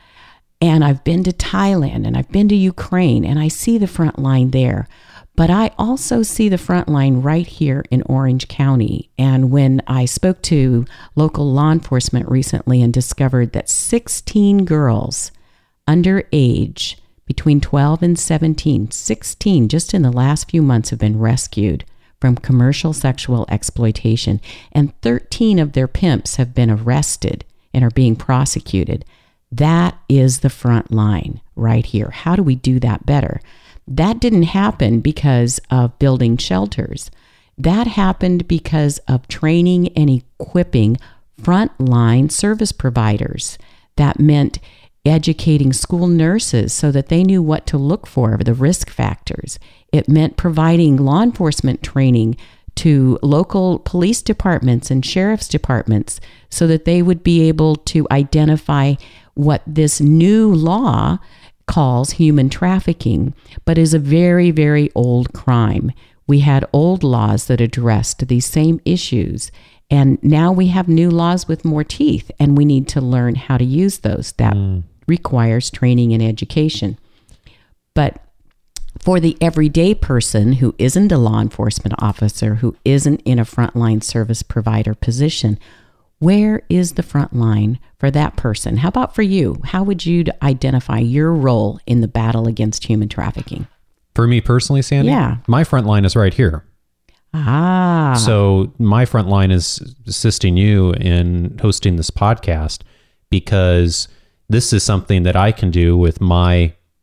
and 0.60 0.84
I've 0.84 1.04
been 1.04 1.24
to 1.24 1.32
Thailand 1.32 2.06
and 2.06 2.16
I've 2.16 2.30
been 2.30 2.48
to 2.48 2.54
Ukraine 2.54 3.24
and 3.24 3.38
I 3.38 3.48
see 3.48 3.78
the 3.78 3.86
front 3.86 4.18
line 4.18 4.50
there. 4.50 4.88
But 5.34 5.50
I 5.50 5.70
also 5.78 6.22
see 6.22 6.48
the 6.48 6.58
front 6.58 6.88
line 6.88 7.22
right 7.22 7.46
here 7.46 7.84
in 7.90 8.02
Orange 8.02 8.48
County. 8.48 9.10
And 9.16 9.50
when 9.50 9.80
I 9.86 10.04
spoke 10.04 10.42
to 10.42 10.84
local 11.16 11.50
law 11.50 11.72
enforcement 11.72 12.28
recently 12.28 12.82
and 12.82 12.92
discovered 12.92 13.52
that 13.52 13.68
16 13.68 14.64
girls 14.64 15.32
underage, 15.88 16.96
between 17.24 17.60
12 17.60 18.02
and 18.02 18.18
17, 18.18 18.90
16 18.90 19.68
just 19.68 19.94
in 19.94 20.02
the 20.02 20.12
last 20.12 20.50
few 20.50 20.60
months 20.60 20.90
have 20.90 20.98
been 20.98 21.18
rescued 21.18 21.84
from 22.20 22.36
commercial 22.36 22.92
sexual 22.92 23.46
exploitation, 23.48 24.40
and 24.70 24.98
13 25.00 25.58
of 25.58 25.72
their 25.72 25.88
pimps 25.88 26.36
have 26.36 26.54
been 26.54 26.70
arrested 26.70 27.44
and 27.74 27.82
are 27.82 27.90
being 27.90 28.14
prosecuted. 28.14 29.04
That 29.50 29.98
is 30.08 30.40
the 30.40 30.50
front 30.50 30.92
line 30.92 31.40
right 31.56 31.84
here. 31.84 32.10
How 32.10 32.36
do 32.36 32.42
we 32.42 32.54
do 32.54 32.78
that 32.80 33.06
better? 33.06 33.40
That 33.86 34.20
didn't 34.20 34.44
happen 34.44 35.00
because 35.00 35.60
of 35.70 35.98
building 35.98 36.36
shelters. 36.36 37.10
That 37.58 37.86
happened 37.86 38.48
because 38.48 38.98
of 39.08 39.28
training 39.28 39.88
and 39.96 40.08
equipping 40.10 40.98
frontline 41.40 42.30
service 42.30 42.72
providers. 42.72 43.58
That 43.96 44.18
meant 44.18 44.58
educating 45.04 45.72
school 45.72 46.06
nurses 46.06 46.72
so 46.72 46.92
that 46.92 47.08
they 47.08 47.24
knew 47.24 47.42
what 47.42 47.66
to 47.66 47.76
look 47.76 48.06
for, 48.06 48.38
the 48.38 48.54
risk 48.54 48.88
factors. 48.88 49.58
It 49.92 50.08
meant 50.08 50.36
providing 50.36 50.96
law 50.96 51.22
enforcement 51.22 51.82
training 51.82 52.36
to 52.76 53.18
local 53.22 53.80
police 53.80 54.22
departments 54.22 54.90
and 54.90 55.04
sheriff's 55.04 55.48
departments 55.48 56.20
so 56.48 56.66
that 56.68 56.84
they 56.84 57.02
would 57.02 57.22
be 57.22 57.46
able 57.48 57.76
to 57.76 58.06
identify 58.10 58.94
what 59.34 59.62
this 59.66 60.00
new 60.00 60.54
law 60.54 61.18
calls 61.72 62.10
human 62.10 62.50
trafficking, 62.50 63.32
but 63.64 63.78
is 63.78 63.94
a 63.94 63.98
very, 63.98 64.50
very 64.50 64.90
old 64.94 65.32
crime. 65.32 65.90
We 66.26 66.40
had 66.40 66.68
old 66.70 67.02
laws 67.02 67.46
that 67.46 67.62
addressed 67.62 68.28
these 68.28 68.44
same 68.44 68.78
issues. 68.84 69.50
And 69.90 70.22
now 70.22 70.52
we 70.52 70.66
have 70.66 70.86
new 70.86 71.10
laws 71.10 71.48
with 71.48 71.64
more 71.64 71.82
teeth, 71.82 72.30
and 72.38 72.58
we 72.58 72.66
need 72.66 72.88
to 72.88 73.00
learn 73.00 73.36
how 73.36 73.56
to 73.56 73.64
use 73.64 74.00
those. 74.00 74.32
That 74.32 74.52
hmm. 74.52 74.80
requires 75.06 75.70
training 75.70 76.12
and 76.12 76.22
education. 76.22 76.98
But 77.94 78.22
for 79.00 79.18
the 79.18 79.38
everyday 79.40 79.94
person 79.94 80.54
who 80.54 80.74
isn't 80.76 81.10
a 81.10 81.16
law 81.16 81.40
enforcement 81.40 81.94
officer, 82.00 82.56
who 82.56 82.76
isn't 82.84 83.22
in 83.24 83.38
a 83.38 83.46
frontline 83.46 84.02
service 84.02 84.42
provider 84.42 84.94
position, 84.94 85.58
where 86.22 86.62
is 86.68 86.92
the 86.92 87.02
front 87.02 87.34
line 87.34 87.80
for 87.98 88.08
that 88.12 88.36
person? 88.36 88.76
How 88.76 88.88
about 88.88 89.12
for 89.12 89.22
you? 89.22 89.60
How 89.64 89.82
would 89.82 90.06
you 90.06 90.24
identify 90.40 90.98
your 90.98 91.32
role 91.32 91.80
in 91.84 92.00
the 92.00 92.06
battle 92.06 92.46
against 92.46 92.84
human 92.84 93.08
trafficking? 93.08 93.66
For 94.14 94.28
me 94.28 94.40
personally, 94.40 94.82
Sandy, 94.82 95.10
Yeah. 95.10 95.38
my 95.48 95.64
front 95.64 95.86
line 95.86 96.04
is 96.04 96.14
right 96.14 96.32
here. 96.32 96.64
Ah, 97.34 98.14
So 98.18 98.72
my 98.78 99.04
front 99.04 99.26
line 99.28 99.50
is 99.50 99.80
assisting 100.06 100.56
you 100.56 100.92
in 100.92 101.58
hosting 101.60 101.96
this 101.96 102.10
podcast 102.10 102.82
because 103.30 104.06
this 104.48 104.72
is 104.72 104.82
something 104.84 105.24
that 105.24 105.34
I 105.34 105.50
can 105.50 105.70
do 105.70 105.96
with 105.96 106.20
my 106.20 106.54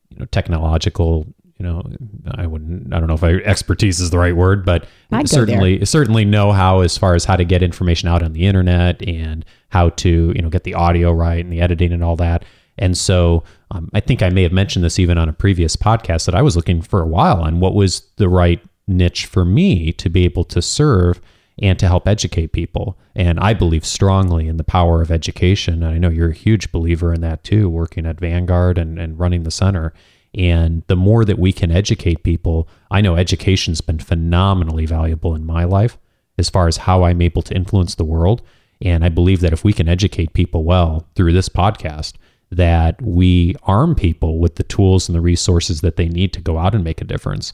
you 0.09 0.17
know, 0.19 0.25
technological, 0.25 1.25
you 1.59 1.65
know, 1.65 1.83
I 2.31 2.47
wouldn't, 2.47 2.93
I 2.93 2.99
don't 2.99 3.07
know 3.07 3.15
if 3.15 3.23
I, 3.23 3.33
expertise 3.33 3.99
is 3.99 4.11
the 4.11 4.17
right 4.17 4.35
word, 4.35 4.65
but 4.65 4.87
I'd 5.11 5.27
certainly, 5.27 5.83
certainly 5.85 6.23
know 6.23 6.53
how 6.53 6.79
as 6.79 6.97
far 6.97 7.15
as 7.15 7.25
how 7.25 7.35
to 7.35 7.43
get 7.43 7.61
information 7.61 8.07
out 8.07 8.23
on 8.23 8.31
the 8.31 8.45
internet 8.45 9.05
and 9.05 9.43
how 9.67 9.89
to, 9.89 10.31
you 10.33 10.41
know, 10.41 10.49
get 10.49 10.63
the 10.63 10.73
audio 10.73 11.11
right 11.11 11.43
and 11.43 11.51
the 11.51 11.59
editing 11.59 11.91
and 11.91 12.01
all 12.01 12.15
that. 12.15 12.45
And 12.77 12.97
so 12.97 13.43
um, 13.71 13.89
I 13.93 13.99
think 13.99 14.23
I 14.23 14.29
may 14.29 14.43
have 14.43 14.53
mentioned 14.53 14.85
this 14.85 14.99
even 14.99 15.17
on 15.17 15.27
a 15.27 15.33
previous 15.33 15.75
podcast 15.75 16.25
that 16.27 16.35
I 16.35 16.41
was 16.41 16.55
looking 16.55 16.81
for 16.81 17.01
a 17.01 17.07
while 17.07 17.41
on 17.41 17.59
what 17.59 17.75
was 17.75 18.03
the 18.15 18.29
right 18.29 18.61
niche 18.87 19.25
for 19.25 19.43
me 19.43 19.91
to 19.91 20.09
be 20.09 20.23
able 20.23 20.45
to 20.45 20.61
serve 20.61 21.19
and 21.61 21.77
to 21.77 21.87
help 21.87 22.07
educate 22.07 22.53
people. 22.53 22.97
And 23.15 23.37
I 23.37 23.53
believe 23.53 23.85
strongly 23.85 24.47
in 24.47 24.55
the 24.55 24.63
power 24.63 25.01
of 25.01 25.11
education. 25.11 25.83
And 25.83 25.93
I 25.93 25.97
know 25.97 26.09
you're 26.09 26.29
a 26.29 26.33
huge 26.33 26.71
believer 26.71 27.13
in 27.13 27.19
that 27.19 27.43
too, 27.43 27.69
working 27.69 28.05
at 28.05 28.17
Vanguard 28.17 28.77
and, 28.77 28.97
and 28.97 29.19
running 29.19 29.43
the 29.43 29.51
center. 29.51 29.93
And 30.33 30.83
the 30.87 30.95
more 30.95 31.25
that 31.25 31.39
we 31.39 31.51
can 31.51 31.71
educate 31.71 32.23
people, 32.23 32.69
I 32.91 33.01
know 33.01 33.15
education's 33.15 33.81
been 33.81 33.99
phenomenally 33.99 34.85
valuable 34.85 35.33
in 35.35 35.45
my 35.45 35.63
life 35.63 35.97
as 36.37 36.49
far 36.49 36.67
as 36.67 36.77
how 36.77 37.03
I'm 37.03 37.21
able 37.21 37.41
to 37.43 37.55
influence 37.55 37.95
the 37.95 38.03
world. 38.03 38.41
And 38.81 39.03
I 39.03 39.09
believe 39.09 39.41
that 39.41 39.53
if 39.53 39.63
we 39.63 39.73
can 39.73 39.89
educate 39.89 40.33
people 40.33 40.63
well 40.63 41.07
through 41.15 41.33
this 41.33 41.49
podcast, 41.49 42.13
that 42.51 43.01
we 43.01 43.55
arm 43.63 43.95
people 43.95 44.39
with 44.39 44.55
the 44.55 44.63
tools 44.63 45.07
and 45.07 45.15
the 45.15 45.21
resources 45.21 45.81
that 45.81 45.97
they 45.97 46.07
need 46.07 46.33
to 46.33 46.41
go 46.41 46.57
out 46.57 46.73
and 46.73 46.83
make 46.83 47.01
a 47.01 47.05
difference. 47.05 47.53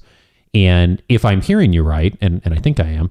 And 0.54 1.02
if 1.10 1.26
I'm 1.26 1.42
hearing 1.42 1.74
you 1.74 1.84
right, 1.84 2.16
and, 2.22 2.42
and 2.46 2.54
I 2.54 2.58
think 2.58 2.80
I 2.80 2.88
am, 2.88 3.10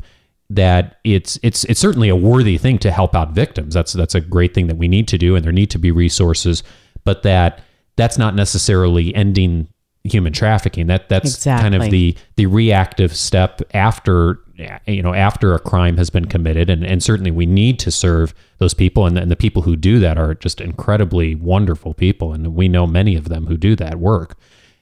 that 0.51 0.99
it's 1.05 1.39
it's 1.43 1.65
it's 1.65 1.81
certainly 1.81 2.09
a 2.09 2.17
worthy 2.17 2.59
thing 2.59 2.79
to 2.79 2.91
help 2.91 3.15
out 3.15 3.33
victims. 3.33 3.75
That's 3.75 3.93
that's 3.93 4.15
a 4.15 4.21
great 4.21 4.55
thing 4.55 4.67
that 4.69 4.77
we 4.77 4.89
need 4.89 5.09
to 5.09 5.19
do, 5.19 5.37
and 5.37 5.45
there 5.45 5.53
need 5.53 5.71
to 5.71 5.79
be 5.79 5.91
resources. 5.91 6.63
But 7.05 7.23
that 7.23 7.61
that's 7.97 8.19
not 8.19 8.35
necessarily 8.35 9.15
ending 9.15 9.69
human 10.05 10.33
trafficking. 10.33 10.87
That 10.87 11.09
that's 11.09 11.35
Exactly. 11.35 11.71
kind 11.71 11.83
of 11.83 11.91
the 11.91 12.17
the 12.37 12.47
reactive 12.47 13.17
step 13.17 13.63
after 13.73 14.41
you 14.87 15.03
know 15.03 15.15
after 15.15 15.55
a 15.55 15.59
crime 15.59 15.97
has 15.97 16.11
been 16.11 16.27
committed, 16.27 16.71
and 16.71 16.85
and 16.85 17.03
certainly 17.03 17.31
we 17.31 17.47
need 17.47 17.79
to 17.81 17.91
serve 17.91 18.35
those 18.59 18.75
people, 18.75 19.07
and, 19.07 19.19
and 19.19 19.31
the 19.31 19.37
people 19.37 19.63
who 19.63 19.77
do 19.77 19.99
that 20.01 20.19
are 20.19 20.35
just 20.35 20.61
incredibly 20.61 21.35
wonderful 21.35 21.95
people, 21.95 22.33
and 22.33 22.55
we 22.55 22.69
know 22.69 22.87
many 22.87 23.17
of 23.17 23.29
them 23.29 23.47
who 23.47 23.57
do 23.57 23.75
that 23.77 23.97
work. 23.99 24.37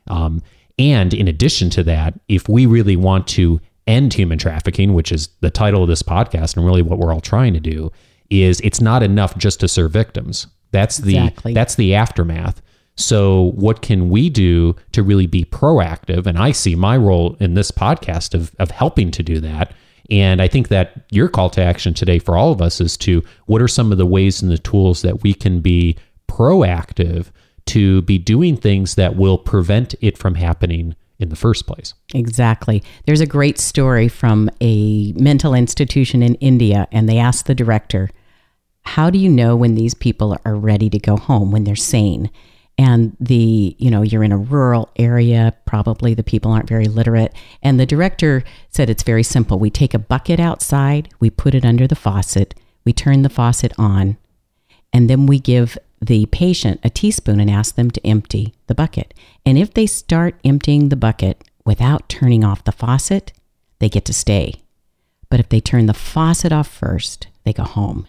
Um, 0.08 0.42
and 0.78 1.14
in 1.14 1.28
addition 1.28 1.70
to 1.70 1.82
that, 1.84 2.18
if 2.28 2.48
we 2.48 2.66
really 2.66 2.96
want 2.96 3.26
to 3.28 3.60
end 3.86 4.14
human 4.14 4.38
trafficking, 4.38 4.94
which 4.94 5.12
is 5.12 5.28
the 5.40 5.50
title 5.50 5.82
of 5.82 5.88
this 5.88 6.02
podcast, 6.02 6.56
and 6.56 6.64
really 6.66 6.82
what 6.82 6.98
we're 6.98 7.12
all 7.12 7.20
trying 7.20 7.52
to 7.54 7.60
do, 7.60 7.90
is 8.30 8.60
it's 8.60 8.80
not 8.80 9.02
enough 9.02 9.36
just 9.38 9.60
to 9.60 9.68
serve 9.68 9.92
victims. 9.92 10.46
That's 10.70 10.96
the 10.98 11.16
Exactly. 11.18 11.54
that's 11.54 11.74
the 11.76 11.94
aftermath. 11.94 12.60
So 12.96 13.52
what 13.54 13.82
can 13.82 14.10
we 14.10 14.28
do 14.28 14.76
to 14.92 15.02
really 15.02 15.26
be 15.26 15.44
proactive? 15.44 16.26
And 16.26 16.38
I 16.38 16.52
see 16.52 16.74
my 16.74 16.96
role 16.96 17.36
in 17.40 17.54
this 17.54 17.70
podcast 17.70 18.34
of 18.34 18.54
of 18.58 18.70
helping 18.70 19.10
to 19.12 19.22
do 19.22 19.40
that. 19.40 19.74
And 20.10 20.42
I 20.42 20.48
think 20.48 20.68
that 20.68 21.06
your 21.10 21.28
call 21.28 21.48
to 21.50 21.62
action 21.62 21.94
today 21.94 22.18
for 22.18 22.36
all 22.36 22.52
of 22.52 22.60
us 22.60 22.80
is 22.80 22.96
to 22.98 23.22
what 23.46 23.62
are 23.62 23.68
some 23.68 23.92
of 23.92 23.98
the 23.98 24.06
ways 24.06 24.42
and 24.42 24.50
the 24.50 24.58
tools 24.58 25.02
that 25.02 25.22
we 25.22 25.32
can 25.32 25.60
be 25.60 25.96
proactive 26.28 27.26
to 27.66 28.02
be 28.02 28.18
doing 28.18 28.56
things 28.56 28.96
that 28.96 29.16
will 29.16 29.38
prevent 29.38 29.94
it 30.00 30.18
from 30.18 30.34
happening 30.34 30.96
in 31.18 31.28
the 31.28 31.36
first 31.36 31.66
place. 31.66 31.94
Exactly. 32.14 32.82
There's 33.06 33.20
a 33.20 33.26
great 33.26 33.58
story 33.58 34.08
from 34.08 34.50
a 34.60 35.12
mental 35.12 35.54
institution 35.54 36.22
in 36.22 36.34
India, 36.36 36.88
and 36.90 37.08
they 37.08 37.18
asked 37.18 37.46
the 37.46 37.54
director, 37.54 38.10
How 38.82 39.08
do 39.08 39.18
you 39.18 39.28
know 39.28 39.54
when 39.54 39.76
these 39.76 39.94
people 39.94 40.36
are 40.44 40.56
ready 40.56 40.90
to 40.90 40.98
go 40.98 41.16
home, 41.16 41.52
when 41.52 41.64
they're 41.64 41.76
sane? 41.76 42.30
And 42.82 43.16
the, 43.20 43.76
you 43.78 43.92
know, 43.92 44.02
you're 44.02 44.24
in 44.24 44.32
a 44.32 44.36
rural 44.36 44.90
area, 44.96 45.54
probably 45.66 46.14
the 46.14 46.24
people 46.24 46.50
aren't 46.50 46.68
very 46.68 46.86
literate. 46.86 47.32
And 47.62 47.78
the 47.78 47.86
director 47.86 48.42
said 48.70 48.90
it's 48.90 49.04
very 49.04 49.22
simple. 49.22 49.60
We 49.60 49.70
take 49.70 49.94
a 49.94 50.00
bucket 50.00 50.40
outside, 50.40 51.08
we 51.20 51.30
put 51.30 51.54
it 51.54 51.64
under 51.64 51.86
the 51.86 51.94
faucet, 51.94 52.56
we 52.84 52.92
turn 52.92 53.22
the 53.22 53.28
faucet 53.28 53.72
on, 53.78 54.16
and 54.92 55.08
then 55.08 55.26
we 55.26 55.38
give 55.38 55.78
the 56.00 56.26
patient 56.26 56.80
a 56.82 56.90
teaspoon 56.90 57.38
and 57.38 57.48
ask 57.48 57.76
them 57.76 57.88
to 57.92 58.04
empty 58.04 58.52
the 58.66 58.74
bucket. 58.74 59.14
And 59.46 59.56
if 59.56 59.72
they 59.72 59.86
start 59.86 60.34
emptying 60.44 60.88
the 60.88 60.96
bucket 60.96 61.44
without 61.64 62.08
turning 62.08 62.42
off 62.42 62.64
the 62.64 62.72
faucet, 62.72 63.32
they 63.78 63.88
get 63.88 64.04
to 64.06 64.12
stay. 64.12 64.54
But 65.30 65.38
if 65.38 65.50
they 65.50 65.60
turn 65.60 65.86
the 65.86 65.94
faucet 65.94 66.50
off 66.50 66.66
first, 66.66 67.28
they 67.44 67.52
go 67.52 67.62
home. 67.62 68.08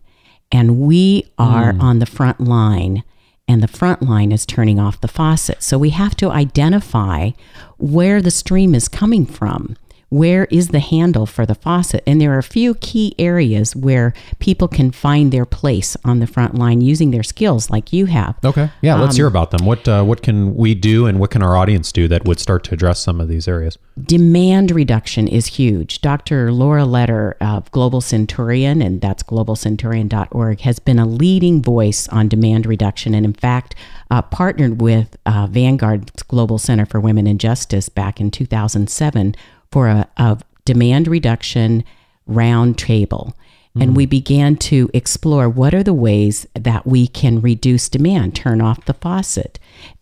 And 0.52 0.80
we 0.80 1.32
are 1.38 1.74
mm. 1.74 1.80
on 1.80 2.00
the 2.00 2.08
front 2.08 2.40
line, 2.40 3.04
and 3.48 3.62
the 3.62 3.68
front 3.68 4.02
line 4.02 4.32
is 4.32 4.46
turning 4.46 4.80
off 4.80 5.02
the 5.02 5.08
faucet. 5.08 5.62
So 5.62 5.78
we 5.78 5.90
have 5.92 6.16
to 6.18 6.32
identify 6.32 7.32
where 7.78 8.22
the 8.22 8.32
stream 8.32 8.74
is 8.74 8.88
coming 8.88 9.26
from. 9.26 9.76
Where 10.14 10.46
is 10.52 10.68
the 10.68 10.80
handle 10.80 11.26
for 11.26 11.44
the 11.44 11.56
faucet? 11.56 12.04
And 12.06 12.22
there 12.22 12.36
are 12.36 12.38
a 12.38 12.44
few 12.44 12.76
key 12.76 13.16
areas 13.18 13.76
where 13.76 14.14
people 14.38 14.68
can 14.68 14.92
find 14.92 15.32
their 15.32 15.44
place 15.44 15.98
on 16.06 16.20
the 16.20 16.28
front 16.28 16.54
line 16.54 16.82
using 16.82 17.10
their 17.10 17.24
skills, 17.24 17.72
like 17.72 17.92
you 17.92 18.06
have. 18.06 18.38
Okay. 18.46 18.70
Yeah, 18.84 18.94
let's 18.94 19.16
hear 19.16 19.26
about 19.26 19.50
them. 19.50 19.66
What 19.66 19.88
uh, 19.88 20.04
what 20.04 20.22
can 20.22 20.54
we 20.54 20.76
do 20.76 21.08
and 21.08 21.20
what 21.20 21.32
can 21.32 21.42
our 21.42 21.58
audience 21.58 21.92
do 21.92 22.08
that 22.10 22.26
would 22.26 22.40
start 22.40 22.64
to 22.66 22.76
address 22.76 23.00
some 23.00 23.20
of 23.20 23.28
these 23.28 23.48
areas? 23.48 23.80
demand 24.02 24.72
reduction 24.72 25.28
is 25.28 25.46
huge. 25.48 26.02
Dr. 26.02 26.52
Laura 26.52 26.86
Lederer 26.86 27.38
of 27.40 27.70
Global 27.72 28.02
Centurion, 28.02 28.82
and 28.82 29.02
that's 29.02 29.24
globalcenturion.org, 29.24 30.62
has 30.62 30.80
been 30.80 31.00
a 31.00 31.06
leading 31.06 31.62
voice 31.62 32.08
on 32.08 32.28
demand 32.28 32.66
reduction 32.66 33.14
and, 33.14 33.26
in 33.26 33.34
fact, 33.34 33.76
uh, 34.10 34.22
partnered 34.22 34.82
with 34.82 35.16
uh, 35.26 35.48
Vanguard's 35.48 36.24
Global 36.24 36.58
Center 36.58 36.86
for 36.86 37.00
Women 37.00 37.28
and 37.28 37.40
Justice 37.40 37.90
back 37.90 38.20
in 38.20 38.32
2007 38.32 39.36
for 39.74 39.88
a, 39.88 40.08
a 40.18 40.40
demand 40.66 41.08
reduction 41.08 41.84
round 42.28 42.78
table. 42.78 43.36
And 43.76 43.96
we 43.96 44.06
began 44.06 44.56
to 44.58 44.88
explore 44.94 45.50
what 45.50 45.74
are 45.74 45.82
the 45.82 45.96
ways 45.96 46.46
that 46.54 46.86
we 46.86 47.08
can 47.08 47.42
reduce 47.42 47.90
demand, 47.90 48.36
turn 48.36 48.62
off 48.62 48.86
the 48.86 48.94
faucet. 48.94 49.58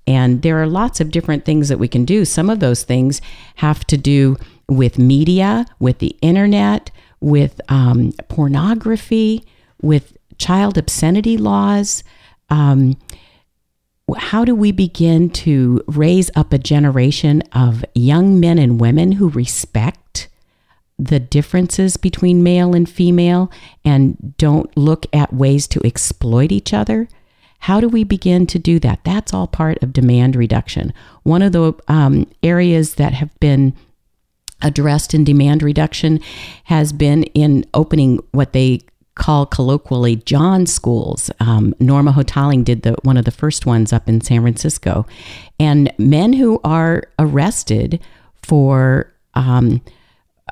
And 0.05 0.41
there 0.41 0.61
are 0.61 0.67
lots 0.67 0.99
of 0.99 1.09
different 1.09 1.45
things 1.45 1.69
that 1.69 1.79
we 1.79 1.87
can 1.87 2.03
do. 2.03 2.25
Some 2.25 2.49
of 2.49 2.59
those 2.59 2.83
things 2.83 3.21
have 3.55 3.85
to 3.87 3.95
do 3.95 4.35
with 4.67 4.99
media, 4.99 5.65
with 5.79 5.99
the 5.99 6.17
internet, 6.21 6.91
with 7.21 7.61
um, 7.69 8.11
pornography, 8.27 9.45
with 9.81 10.17
child 10.37 10.77
obscenity 10.77 11.37
laws. 11.37 12.03
Um, 12.49 12.97
how 14.17 14.45
do 14.45 14.55
we 14.55 14.71
begin 14.71 15.29
to 15.29 15.81
raise 15.87 16.29
up 16.35 16.53
a 16.53 16.57
generation 16.57 17.41
of 17.53 17.83
young 17.93 18.39
men 18.39 18.57
and 18.57 18.79
women 18.79 19.13
who 19.13 19.29
respect 19.29 20.27
the 20.97 21.19
differences 21.19 21.97
between 21.97 22.43
male 22.43 22.75
and 22.75 22.87
female 22.87 23.51
and 23.83 24.35
don't 24.37 24.75
look 24.77 25.05
at 25.13 25.33
ways 25.33 25.67
to 25.67 25.85
exploit 25.85 26.51
each 26.51 26.73
other? 26.73 27.07
How 27.59 27.79
do 27.79 27.87
we 27.87 28.03
begin 28.03 28.47
to 28.47 28.59
do 28.59 28.79
that? 28.79 29.03
That's 29.03 29.33
all 29.33 29.47
part 29.47 29.81
of 29.83 29.93
demand 29.93 30.35
reduction. 30.35 30.93
One 31.23 31.41
of 31.41 31.51
the 31.51 31.73
um, 31.87 32.27
areas 32.41 32.95
that 32.95 33.13
have 33.13 33.39
been 33.39 33.75
addressed 34.61 35.13
in 35.13 35.23
demand 35.23 35.63
reduction 35.63 36.19
has 36.65 36.93
been 36.93 37.23
in 37.23 37.65
opening 37.73 38.19
what 38.31 38.53
they 38.53 38.81
call 39.15 39.45
colloquially 39.45 40.17
John 40.17 40.65
schools. 40.65 41.29
Um, 41.39 41.73
Norma 41.79 42.13
Hotaling 42.13 42.63
did 42.63 42.83
the 42.83 42.95
one 43.03 43.17
of 43.17 43.25
the 43.25 43.31
first 43.31 43.65
ones 43.65 43.91
up 43.91 44.07
in 44.07 44.21
San 44.21 44.41
Francisco, 44.41 45.05
and 45.59 45.91
men 45.97 46.33
who 46.33 46.59
are 46.63 47.03
arrested 47.19 47.99
for 48.41 49.13
um, 49.33 49.81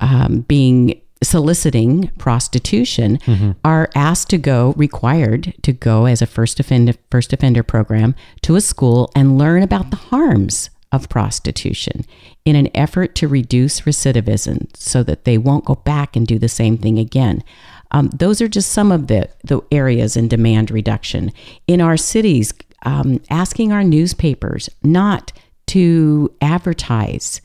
um, 0.02 0.42
being 0.42 1.02
soliciting 1.22 2.08
prostitution 2.18 3.20
are 3.66 3.90
asked 3.94 4.30
to 4.30 4.38
go 4.38 4.74
required 4.78 5.54
to 5.62 5.74
go 5.74 6.06
as 6.06 6.22
a 6.22 6.26
first 6.26 6.60
offender 6.62 6.94
first 7.12 7.34
offender 7.34 7.62
program 7.62 8.16
to 8.42 8.56
a 8.56 8.62
school 8.62 9.12
and 9.16 9.38
learn 9.38 9.62
about 9.62 9.90
the 9.90 9.98
harms 9.98 10.70
of 10.92 11.10
prostitution 11.10 12.06
in 12.46 12.56
an 12.56 12.70
effort 12.74 13.16
to 13.16 13.28
reduce 13.28 13.82
recidivism 13.82 14.66
so 14.76 15.04
that 15.04 15.26
they 15.26 15.38
won't 15.38 15.66
go 15.66 15.76
back 15.76 16.16
and 16.16 16.26
do 16.26 16.40
the 16.40 16.50
same 16.50 16.78
thing 16.78 16.98
again. 16.98 17.44
Um, 17.92 18.08
those 18.10 18.42
are 18.42 18.48
just 18.48 18.72
some 18.72 18.92
of 18.92 19.08
the, 19.08 19.30
the 19.44 19.62
areas 19.72 20.16
in 20.16 20.28
demand 20.28 20.72
reduction. 20.72 21.32
In 21.68 21.82
our 21.82 21.98
cities, 21.98 22.54
um, 22.84 23.22
asking 23.30 23.72
our 23.72 23.84
newspapers 23.84 24.70
not 24.84 25.32
to 25.68 26.34
advertise 26.42 27.42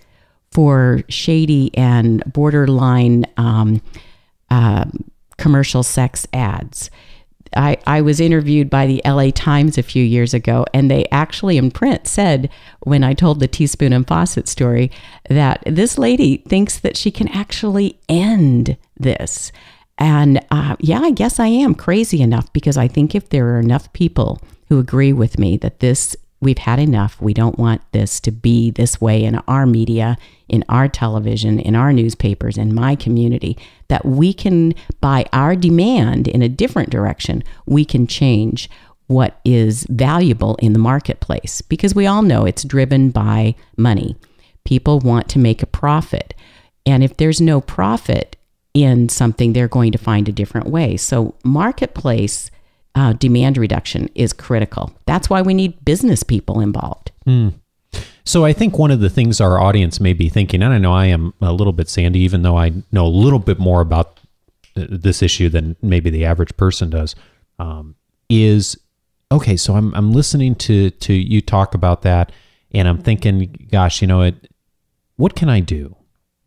for 0.50 1.02
shady 1.08 1.70
and 1.76 2.22
borderline 2.32 3.26
um, 3.36 3.82
uh, 4.50 4.84
commercial 5.36 5.82
sex 5.82 6.26
ads. 6.32 6.90
I, 7.56 7.78
I 7.86 8.00
was 8.00 8.20
interviewed 8.20 8.68
by 8.68 8.86
the 8.86 9.02
LA 9.04 9.30
Times 9.30 9.78
a 9.78 9.82
few 9.82 10.02
years 10.02 10.34
ago, 10.34 10.64
and 10.74 10.90
they 10.90 11.06
actually 11.12 11.56
in 11.56 11.70
print 11.70 12.06
said, 12.06 12.50
when 12.80 13.04
I 13.04 13.14
told 13.14 13.40
the 13.40 13.48
teaspoon 13.48 13.92
and 13.92 14.06
faucet 14.06 14.48
story, 14.48 14.90
that 15.28 15.62
this 15.66 15.98
lady 15.98 16.38
thinks 16.48 16.78
that 16.80 16.96
she 16.96 17.10
can 17.10 17.28
actually 17.28 17.98
end 18.08 18.76
this. 18.96 19.52
And 19.98 20.44
uh, 20.50 20.76
yeah, 20.80 21.00
I 21.00 21.10
guess 21.10 21.38
I 21.38 21.46
am 21.46 21.74
crazy 21.74 22.20
enough 22.20 22.52
because 22.52 22.76
I 22.76 22.88
think 22.88 23.14
if 23.14 23.28
there 23.28 23.54
are 23.54 23.60
enough 23.60 23.92
people 23.92 24.40
who 24.68 24.78
agree 24.78 25.12
with 25.12 25.38
me 25.38 25.56
that 25.58 25.80
this, 25.80 26.16
we've 26.40 26.58
had 26.58 26.78
enough, 26.78 27.20
we 27.20 27.32
don't 27.32 27.58
want 27.58 27.80
this 27.92 28.18
to 28.20 28.32
be 28.32 28.70
this 28.70 29.00
way 29.00 29.22
in 29.22 29.36
our 29.46 29.66
media, 29.66 30.16
in 30.48 30.64
our 30.68 30.88
television, 30.88 31.60
in 31.60 31.76
our 31.76 31.92
newspapers, 31.92 32.58
in 32.58 32.74
my 32.74 32.96
community, 32.96 33.56
that 33.88 34.04
we 34.04 34.32
can, 34.32 34.74
by 35.00 35.26
our 35.32 35.54
demand 35.54 36.26
in 36.26 36.42
a 36.42 36.48
different 36.48 36.90
direction, 36.90 37.44
we 37.66 37.84
can 37.84 38.06
change 38.06 38.68
what 39.06 39.38
is 39.44 39.86
valuable 39.90 40.56
in 40.56 40.72
the 40.72 40.78
marketplace 40.78 41.60
because 41.62 41.94
we 41.94 42.06
all 42.06 42.22
know 42.22 42.46
it's 42.46 42.64
driven 42.64 43.10
by 43.10 43.54
money. 43.76 44.16
People 44.64 44.98
want 44.98 45.28
to 45.28 45.38
make 45.38 45.62
a 45.62 45.66
profit. 45.66 46.34
And 46.86 47.04
if 47.04 47.16
there's 47.16 47.40
no 47.40 47.60
profit, 47.60 48.36
in 48.74 49.08
something, 49.08 49.52
they're 49.52 49.68
going 49.68 49.92
to 49.92 49.98
find 49.98 50.28
a 50.28 50.32
different 50.32 50.66
way. 50.66 50.96
So, 50.96 51.34
marketplace 51.44 52.50
uh, 52.94 53.12
demand 53.14 53.56
reduction 53.56 54.08
is 54.14 54.32
critical. 54.32 54.92
That's 55.06 55.30
why 55.30 55.42
we 55.42 55.54
need 55.54 55.84
business 55.84 56.22
people 56.22 56.60
involved. 56.60 57.10
So 58.24 58.44
I 58.44 58.52
think 58.54 58.78
one 58.78 58.90
of 58.90 59.00
the 59.00 59.10
things 59.10 59.40
our 59.40 59.60
audience 59.60 60.00
may 60.00 60.14
be 60.14 60.28
thinking, 60.28 60.62
and 60.62 60.72
I 60.72 60.78
know 60.78 60.92
I 60.92 61.06
am 61.06 61.34
a 61.42 61.52
little 61.52 61.74
bit 61.74 61.88
Sandy, 61.88 62.20
even 62.20 62.42
though 62.42 62.56
I 62.56 62.72
know 62.90 63.06
a 63.06 63.08
little 63.08 63.38
bit 63.38 63.58
more 63.58 63.82
about 63.82 64.18
this 64.74 65.22
issue 65.22 65.50
than 65.50 65.76
maybe 65.82 66.08
the 66.10 66.24
average 66.24 66.56
person 66.56 66.90
does, 66.90 67.14
um, 67.58 67.94
is 68.30 68.78
okay. 69.30 69.56
So 69.56 69.74
I'm 69.74 69.94
I'm 69.94 70.12
listening 70.12 70.54
to 70.56 70.90
to 70.90 71.12
you 71.12 71.42
talk 71.42 71.74
about 71.74 72.02
that, 72.02 72.32
and 72.72 72.88
I'm 72.88 72.98
thinking, 72.98 73.68
gosh, 73.70 74.00
you 74.00 74.08
know, 74.08 74.22
it, 74.22 74.50
what 75.16 75.34
can 75.34 75.50
I 75.50 75.60
do? 75.60 75.94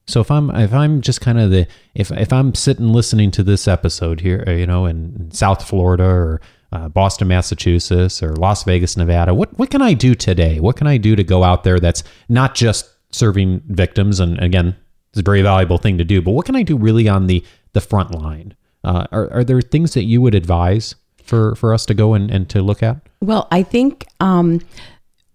So 0.07 0.21
if 0.21 0.31
I'm 0.31 0.49
if 0.51 0.73
I'm 0.73 1.01
just 1.01 1.19
kind 1.19 1.39
of 1.39 1.51
the 1.51 1.67
if 1.93 2.11
if 2.11 2.31
I'm 2.31 2.55
sitting 2.55 2.89
listening 2.89 3.29
to 3.31 3.43
this 3.43 3.67
episode 3.67 4.21
here, 4.21 4.43
uh, 4.47 4.51
you 4.51 4.65
know, 4.65 4.85
in, 4.85 5.29
South 5.31 5.67
Florida 5.67 6.05
or 6.05 6.41
uh, 6.71 6.87
Boston, 6.87 7.27
Massachusetts, 7.27 8.23
or 8.23 8.33
Las 8.35 8.63
Vegas, 8.63 8.95
Nevada, 8.95 9.33
what 9.33 9.57
what 9.59 9.69
can 9.69 9.81
I 9.81 9.93
do 9.93 10.15
today? 10.15 10.59
What 10.59 10.77
can 10.77 10.87
I 10.87 10.97
do 10.97 11.15
to 11.15 11.23
go 11.23 11.43
out 11.43 11.63
there 11.63 11.79
that's 11.79 12.03
not 12.29 12.55
just 12.55 12.89
serving 13.11 13.61
victims? 13.67 14.21
And 14.21 14.39
again, 14.41 14.75
it's 15.09 15.19
a 15.19 15.23
very 15.23 15.41
valuable 15.41 15.77
thing 15.77 15.97
to 15.97 16.05
do. 16.05 16.21
But 16.21 16.31
what 16.31 16.45
can 16.45 16.55
I 16.55 16.63
do 16.63 16.77
really 16.77 17.09
on 17.09 17.27
the 17.27 17.43
the 17.73 17.81
front 17.81 18.15
line? 18.15 18.55
Uh, 18.85 19.07
are 19.11 19.29
are 19.33 19.43
there 19.43 19.59
things 19.59 19.93
that 19.93 20.03
you 20.03 20.21
would 20.21 20.35
advise 20.35 20.95
for 21.21 21.53
for 21.55 21.73
us 21.73 21.85
to 21.85 21.93
go 21.93 22.13
and, 22.13 22.31
and 22.31 22.49
to 22.49 22.61
look 22.61 22.81
at? 22.81 22.97
Well, 23.21 23.49
I 23.51 23.61
think 23.61 24.05
um, 24.21 24.61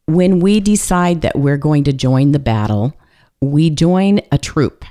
when 0.07 0.41
we 0.41 0.61
decide 0.61 1.21
that 1.21 1.39
we're 1.39 1.59
going 1.59 1.85
to 1.85 1.93
join 1.93 2.33
the 2.33 2.39
battle, 2.39 2.95
we 3.43 3.69
join 3.69 4.21
a 4.31 4.39
troop. 4.39 4.85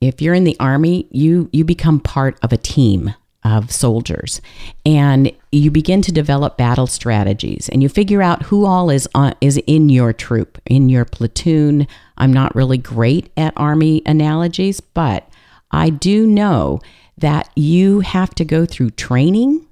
If 0.00 0.22
you're 0.22 0.32
in 0.32 0.44
the 0.44 0.56
army, 0.58 1.08
you 1.10 1.50
you 1.52 1.64
become 1.64 2.00
part 2.00 2.38
of 2.42 2.52
a 2.52 2.56
team 2.56 3.12
of 3.42 3.70
soldiers, 3.72 4.40
and 4.86 5.32
you 5.50 5.70
begin 5.70 6.00
to 6.02 6.12
develop 6.12 6.56
battle 6.56 6.86
strategies, 6.86 7.68
and 7.68 7.82
you 7.82 7.88
figure 7.88 8.22
out 8.22 8.44
who 8.44 8.64
all 8.64 8.90
is 8.90 9.08
on, 9.14 9.34
is 9.40 9.58
in 9.66 9.88
your 9.88 10.12
troop, 10.12 10.58
in 10.66 10.88
your 10.88 11.04
platoon. 11.04 11.86
I'm 12.16 12.32
not 12.32 12.54
really 12.54 12.78
great 12.78 13.30
at 13.36 13.52
army 13.56 14.02
analogies, 14.06 14.80
but 14.80 15.28
I 15.70 15.90
do 15.90 16.26
know 16.26 16.80
that 17.18 17.50
you 17.56 18.00
have 18.00 18.34
to 18.36 18.44
go 18.44 18.64
through 18.64 18.90
training. 18.90 19.66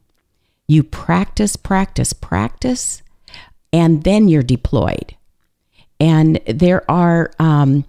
You 0.66 0.82
practice, 0.82 1.56
practice, 1.56 2.12
practice, 2.12 3.02
and 3.72 4.02
then 4.02 4.28
you're 4.28 4.42
deployed. 4.42 5.14
And 6.00 6.40
there 6.46 6.88
are 6.90 7.32
um, 7.38 7.84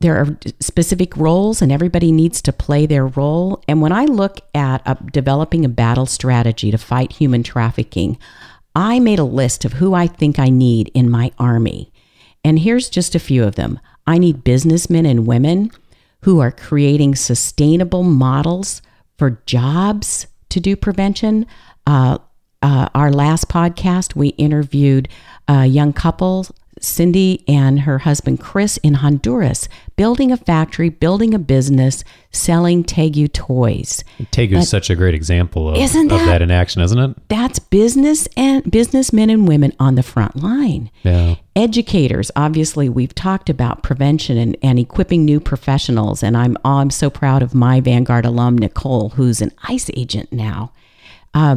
there 0.00 0.16
are 0.16 0.38
specific 0.60 1.16
roles, 1.16 1.62
and 1.62 1.72
everybody 1.72 2.12
needs 2.12 2.42
to 2.42 2.52
play 2.52 2.86
their 2.86 3.06
role. 3.06 3.62
And 3.66 3.80
when 3.80 3.92
I 3.92 4.04
look 4.04 4.40
at 4.54 4.82
uh, 4.86 4.94
developing 5.12 5.64
a 5.64 5.70
battle 5.70 6.06
strategy 6.06 6.70
to 6.70 6.78
fight 6.78 7.12
human 7.12 7.42
trafficking, 7.42 8.18
I 8.74 9.00
made 9.00 9.18
a 9.18 9.24
list 9.24 9.64
of 9.64 9.74
who 9.74 9.94
I 9.94 10.06
think 10.06 10.38
I 10.38 10.50
need 10.50 10.90
in 10.92 11.10
my 11.10 11.32
army. 11.38 11.92
And 12.44 12.58
here's 12.58 12.90
just 12.90 13.14
a 13.14 13.18
few 13.18 13.42
of 13.42 13.54
them. 13.54 13.80
I 14.06 14.18
need 14.18 14.44
businessmen 14.44 15.06
and 15.06 15.26
women 15.26 15.72
who 16.22 16.40
are 16.40 16.52
creating 16.52 17.14
sustainable 17.14 18.02
models 18.02 18.82
for 19.16 19.42
jobs 19.46 20.26
to 20.50 20.60
do 20.60 20.76
prevention. 20.76 21.46
Uh, 21.86 22.18
uh, 22.62 22.88
our 22.94 23.10
last 23.10 23.48
podcast, 23.48 24.14
we 24.14 24.28
interviewed 24.28 25.08
a 25.48 25.66
young 25.66 25.92
couple, 25.92 26.46
Cindy 26.80 27.44
and 27.48 27.80
her 27.80 27.98
husband 28.00 28.40
Chris, 28.40 28.76
in 28.78 28.94
Honduras, 28.94 29.68
building 29.96 30.30
a 30.30 30.36
factory, 30.36 30.88
building 30.88 31.32
a 31.34 31.38
business, 31.38 32.04
selling 32.32 32.84
Tegu 32.84 33.32
toys. 33.32 34.04
Tegu 34.32 34.56
is 34.58 34.68
such 34.68 34.90
a 34.90 34.94
great 34.94 35.14
example 35.14 35.70
of, 35.70 35.76
Isn't 35.78 36.08
that, 36.08 36.20
of 36.20 36.26
that- 36.26 36.42
in 36.42 36.50
action, 36.50 36.82
isn't 36.82 36.98
it? 36.98 37.28
That's 37.28 37.58
business 37.58 38.28
and 38.36 38.70
businessmen 38.70 39.30
and 39.30 39.48
women 39.48 39.72
on 39.80 39.94
the 39.94 40.02
front 40.02 40.36
line. 40.42 40.90
Yeah. 41.02 41.36
educators 41.56 42.30
obviously 42.36 42.88
we've 42.88 43.14
talked 43.14 43.48
about 43.48 43.82
prevention 43.82 44.36
and, 44.36 44.56
and 44.62 44.78
equipping 44.78 45.24
new 45.24 45.40
professionals 45.40 46.22
and 46.22 46.36
i'm 46.36 46.54
oh, 46.66 46.78
i'm 46.78 46.90
so 46.90 47.08
proud 47.08 47.42
of 47.42 47.54
my 47.54 47.80
vanguard 47.80 48.26
alum 48.26 48.58
nicole 48.58 49.10
who's 49.10 49.40
an 49.40 49.50
ice 49.64 49.90
agent 49.96 50.30
now 50.32 50.70
uh, 51.32 51.56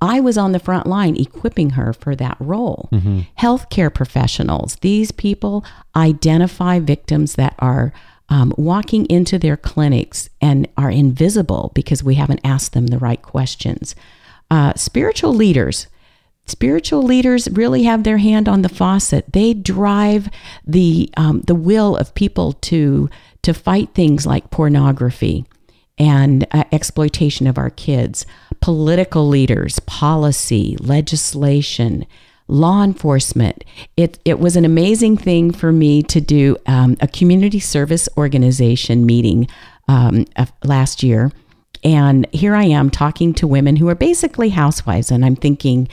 i 0.00 0.20
was 0.20 0.36
on 0.38 0.52
the 0.52 0.58
front 0.58 0.86
line 0.86 1.16
equipping 1.16 1.70
her 1.70 1.92
for 1.92 2.14
that 2.16 2.36
role 2.40 2.88
healthcare 3.38 3.92
professionals 3.92 4.76
these 4.76 5.12
people 5.12 5.64
identify 5.94 6.78
victims 6.78 7.34
that 7.34 7.54
are 7.58 7.92
um, 8.28 8.52
walking 8.56 9.06
into 9.06 9.38
their 9.38 9.56
clinics 9.56 10.28
and 10.40 10.66
are 10.76 10.90
invisible 10.90 11.70
because 11.74 12.02
we 12.02 12.16
haven't 12.16 12.40
asked 12.42 12.72
them 12.72 12.88
the 12.88 12.98
right 12.98 13.22
questions 13.22 13.94
uh, 14.50 14.72
spiritual 14.74 15.32
leaders 15.32 15.86
spiritual 16.46 17.02
leaders 17.02 17.48
really 17.50 17.82
have 17.82 18.04
their 18.04 18.18
hand 18.18 18.48
on 18.48 18.62
the 18.62 18.68
faucet. 18.68 19.32
They 19.32 19.52
drive 19.52 20.28
the 20.66 21.10
um, 21.16 21.42
the 21.42 21.54
will 21.54 21.96
of 21.96 22.14
people 22.14 22.52
to 22.52 23.10
to 23.42 23.52
fight 23.52 23.90
things 23.94 24.26
like 24.26 24.50
pornography 24.50 25.44
and 25.98 26.46
uh, 26.52 26.64
exploitation 26.72 27.46
of 27.46 27.58
our 27.58 27.70
kids. 27.70 28.26
Political 28.66 29.28
leaders, 29.28 29.78
policy, 29.78 30.76
legislation, 30.80 32.04
law 32.48 32.82
enforcement. 32.82 33.62
It 33.96 34.18
it 34.24 34.40
was 34.40 34.56
an 34.56 34.64
amazing 34.64 35.18
thing 35.18 35.52
for 35.52 35.70
me 35.70 36.02
to 36.02 36.20
do 36.20 36.56
um, 36.66 36.96
a 37.00 37.06
community 37.06 37.60
service 37.60 38.08
organization 38.16 39.06
meeting 39.06 39.46
um, 39.86 40.24
last 40.64 41.04
year. 41.04 41.30
And 41.84 42.26
here 42.32 42.56
I 42.56 42.64
am 42.64 42.90
talking 42.90 43.34
to 43.34 43.46
women 43.46 43.76
who 43.76 43.88
are 43.88 43.94
basically 43.94 44.48
housewives, 44.48 45.12
and 45.12 45.24
I'm 45.24 45.36
thinking, 45.36 45.86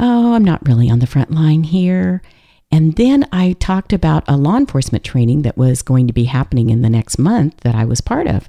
oh, 0.00 0.34
I'm 0.34 0.44
not 0.44 0.66
really 0.66 0.90
on 0.90 0.98
the 0.98 1.06
front 1.06 1.30
line 1.30 1.62
here. 1.62 2.20
And 2.72 2.96
then 2.96 3.28
I 3.30 3.52
talked 3.60 3.92
about 3.92 4.24
a 4.26 4.36
law 4.36 4.56
enforcement 4.56 5.04
training 5.04 5.42
that 5.42 5.56
was 5.56 5.82
going 5.82 6.08
to 6.08 6.12
be 6.12 6.24
happening 6.24 6.68
in 6.68 6.82
the 6.82 6.90
next 6.90 7.16
month 7.16 7.58
that 7.58 7.76
I 7.76 7.84
was 7.84 8.00
part 8.00 8.26
of. 8.26 8.48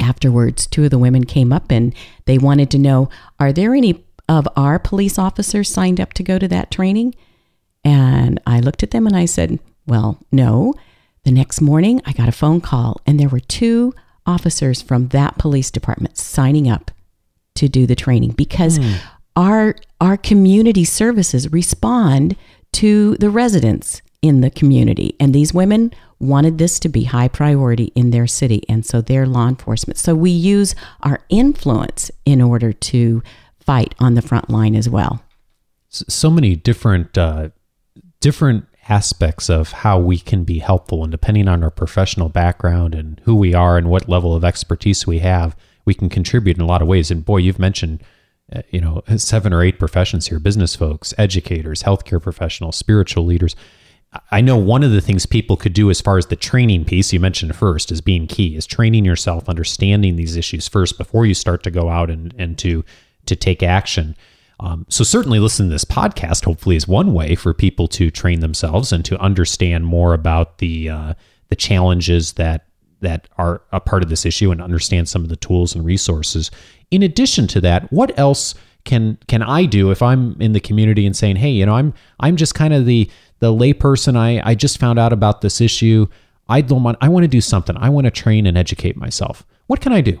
Afterwards, 0.00 0.66
two 0.66 0.84
of 0.84 0.90
the 0.90 0.98
women 0.98 1.24
came 1.24 1.52
up 1.52 1.70
and 1.70 1.94
they 2.26 2.38
wanted 2.38 2.70
to 2.72 2.78
know 2.78 3.08
Are 3.38 3.52
there 3.52 3.74
any 3.74 4.04
of 4.28 4.48
our 4.56 4.78
police 4.78 5.18
officers 5.18 5.68
signed 5.68 6.00
up 6.00 6.12
to 6.14 6.22
go 6.22 6.38
to 6.38 6.48
that 6.48 6.70
training? 6.70 7.14
And 7.84 8.40
I 8.46 8.60
looked 8.60 8.82
at 8.82 8.90
them 8.90 9.06
and 9.06 9.16
I 9.16 9.26
said, 9.26 9.58
Well, 9.86 10.18
no. 10.32 10.74
The 11.24 11.30
next 11.30 11.62
morning, 11.62 12.02
I 12.04 12.12
got 12.12 12.28
a 12.28 12.32
phone 12.32 12.60
call 12.60 13.00
and 13.06 13.18
there 13.18 13.28
were 13.28 13.40
two 13.40 13.94
officers 14.26 14.82
from 14.82 15.08
that 15.08 15.38
police 15.38 15.70
department 15.70 16.16
signing 16.16 16.68
up 16.68 16.90
to 17.54 17.68
do 17.68 17.86
the 17.86 17.94
training 17.94 18.32
because 18.32 18.78
hmm. 18.78 18.94
our 19.36 19.76
our 20.00 20.16
community 20.16 20.84
services 20.84 21.52
respond 21.52 22.36
to 22.72 23.16
the 23.18 23.30
residents 23.30 24.02
in 24.24 24.40
the 24.40 24.50
community. 24.50 25.14
And 25.20 25.34
these 25.34 25.52
women 25.52 25.92
wanted 26.18 26.56
this 26.56 26.78
to 26.80 26.88
be 26.88 27.04
high 27.04 27.28
priority 27.28 27.92
in 27.94 28.10
their 28.10 28.26
city 28.26 28.62
and 28.70 28.86
so 28.86 29.02
they're 29.02 29.26
law 29.26 29.48
enforcement. 29.48 29.98
So 29.98 30.14
we 30.14 30.30
use 30.30 30.74
our 31.02 31.20
influence 31.28 32.10
in 32.24 32.40
order 32.40 32.72
to 32.72 33.22
fight 33.60 33.94
on 33.98 34.14
the 34.14 34.22
front 34.22 34.48
line 34.48 34.74
as 34.74 34.88
well. 34.88 35.22
So 35.90 36.30
many 36.30 36.56
different 36.56 37.18
uh, 37.18 37.50
different 38.20 38.64
aspects 38.88 39.50
of 39.50 39.72
how 39.72 39.98
we 39.98 40.18
can 40.18 40.44
be 40.44 40.58
helpful 40.60 41.02
and 41.02 41.12
depending 41.12 41.46
on 41.46 41.62
our 41.62 41.70
professional 41.70 42.30
background 42.30 42.94
and 42.94 43.20
who 43.24 43.34
we 43.34 43.52
are 43.52 43.76
and 43.76 43.90
what 43.90 44.08
level 44.08 44.34
of 44.34 44.42
expertise 44.42 45.06
we 45.06 45.18
have 45.18 45.54
we 45.84 45.92
can 45.92 46.08
contribute 46.08 46.56
in 46.56 46.62
a 46.62 46.66
lot 46.66 46.80
of 46.80 46.88
ways. 46.88 47.10
And 47.10 47.22
boy 47.26 47.38
you've 47.38 47.58
mentioned 47.58 48.02
uh, 48.50 48.62
you 48.70 48.80
know 48.80 49.02
seven 49.18 49.52
or 49.52 49.62
eight 49.62 49.78
professions 49.78 50.28
here 50.28 50.38
business 50.38 50.74
folks 50.74 51.12
educators 51.18 51.82
healthcare 51.82 52.22
professionals 52.22 52.76
spiritual 52.76 53.26
leaders 53.26 53.54
I 54.30 54.40
know 54.40 54.56
one 54.56 54.82
of 54.82 54.92
the 54.92 55.00
things 55.00 55.26
people 55.26 55.56
could 55.56 55.72
do 55.72 55.90
as 55.90 56.00
far 56.00 56.18
as 56.18 56.26
the 56.26 56.36
training 56.36 56.84
piece 56.84 57.12
you 57.12 57.20
mentioned 57.20 57.56
first 57.56 57.90
is 57.90 58.00
being 58.00 58.26
key 58.26 58.56
is 58.56 58.66
training 58.66 59.04
yourself, 59.04 59.48
understanding 59.48 60.16
these 60.16 60.36
issues 60.36 60.68
first 60.68 60.98
before 60.98 61.26
you 61.26 61.34
start 61.34 61.62
to 61.64 61.70
go 61.70 61.88
out 61.88 62.10
and, 62.10 62.34
and 62.38 62.58
to 62.58 62.84
to 63.26 63.34
take 63.34 63.62
action. 63.62 64.14
Um, 64.60 64.86
so 64.88 65.02
certainly 65.02 65.38
listen 65.38 65.66
to 65.66 65.72
this 65.72 65.84
podcast 65.84 66.44
hopefully 66.44 66.76
is 66.76 66.86
one 66.86 67.12
way 67.12 67.34
for 67.34 67.52
people 67.52 67.88
to 67.88 68.10
train 68.10 68.40
themselves 68.40 68.92
and 68.92 69.04
to 69.06 69.18
understand 69.18 69.86
more 69.86 70.14
about 70.14 70.58
the 70.58 70.90
uh, 70.90 71.14
the 71.48 71.56
challenges 71.56 72.34
that 72.34 72.66
that 73.00 73.28
are 73.36 73.62
a 73.72 73.80
part 73.80 74.02
of 74.02 74.08
this 74.08 74.24
issue 74.24 74.50
and 74.50 74.62
understand 74.62 75.08
some 75.08 75.22
of 75.22 75.28
the 75.28 75.36
tools 75.36 75.74
and 75.74 75.84
resources. 75.84 76.50
In 76.90 77.02
addition 77.02 77.46
to 77.48 77.60
that, 77.62 77.92
what 77.92 78.16
else 78.18 78.54
can 78.84 79.18
can 79.28 79.42
I 79.42 79.64
do 79.64 79.90
if 79.90 80.02
I'm 80.02 80.40
in 80.40 80.52
the 80.52 80.60
community 80.60 81.06
and 81.06 81.16
saying, 81.16 81.36
hey, 81.36 81.50
you 81.50 81.66
know, 81.66 81.74
I'm 81.74 81.94
I'm 82.20 82.36
just 82.36 82.54
kind 82.54 82.74
of 82.74 82.86
the 82.86 83.10
the 83.40 83.52
layperson. 83.52 84.16
I 84.16 84.40
I 84.44 84.54
just 84.54 84.78
found 84.78 84.98
out 84.98 85.12
about 85.12 85.40
this 85.40 85.60
issue. 85.60 86.06
I 86.48 86.60
don't 86.60 86.82
want. 86.82 86.98
I 87.00 87.08
want 87.08 87.24
to 87.24 87.28
do 87.28 87.40
something. 87.40 87.76
I 87.78 87.88
want 87.88 88.06
to 88.06 88.10
train 88.10 88.46
and 88.46 88.56
educate 88.58 88.96
myself. 88.96 89.46
What 89.66 89.80
can 89.80 89.92
I 89.92 90.00
do? 90.00 90.20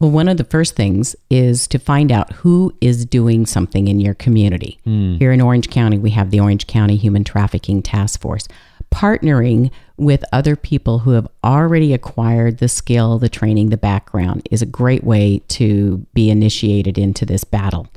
Well, 0.00 0.10
one 0.10 0.28
of 0.28 0.36
the 0.36 0.44
first 0.44 0.76
things 0.76 1.16
is 1.28 1.66
to 1.68 1.78
find 1.78 2.12
out 2.12 2.32
who 2.32 2.72
is 2.80 3.04
doing 3.04 3.46
something 3.46 3.88
in 3.88 3.98
your 3.98 4.14
community. 4.14 4.78
Hmm. 4.84 5.16
Here 5.16 5.32
in 5.32 5.40
Orange 5.40 5.70
County, 5.70 5.98
we 5.98 6.10
have 6.10 6.30
the 6.30 6.38
Orange 6.38 6.68
County 6.68 6.96
Human 6.96 7.24
Trafficking 7.24 7.82
Task 7.82 8.20
Force 8.20 8.46
partnering 8.92 9.70
with 9.98 10.24
other 10.32 10.56
people 10.56 11.00
who 11.00 11.10
have 11.10 11.28
already 11.42 11.92
acquired 11.92 12.58
the 12.58 12.68
skill, 12.68 13.18
the 13.18 13.28
training, 13.28 13.70
the 13.70 13.76
background 13.76 14.48
is 14.50 14.62
a 14.62 14.66
great 14.66 15.04
way 15.04 15.40
to 15.48 15.98
be 16.14 16.30
initiated 16.30 16.96
into 16.96 17.26
this 17.26 17.44
battle. 17.44 17.88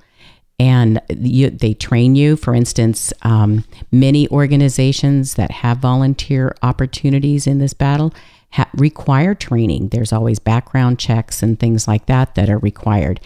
And 0.60 1.02
you, 1.10 1.50
they 1.50 1.74
train 1.74 2.16
you. 2.16 2.36
For 2.36 2.54
instance, 2.54 3.14
um, 3.24 3.66
many 3.92 4.28
organizations 4.30 5.36
that 5.36 5.52
have 5.52 5.78
volunteer 5.78 6.56
opportunities 6.62 7.48
in 7.48 7.58
this 7.60 7.74
battle 7.74 8.14
ha- 8.52 8.70
require 8.76 9.34
training. 9.34 9.90
There's 9.90 10.14
always 10.14 10.40
background 10.40 11.00
checks 11.00 11.42
and 11.42 11.60
things 11.60 11.88
like 11.88 12.06
that 12.06 12.36
that 12.36 12.50
are 12.50 12.60
required. 12.60 13.20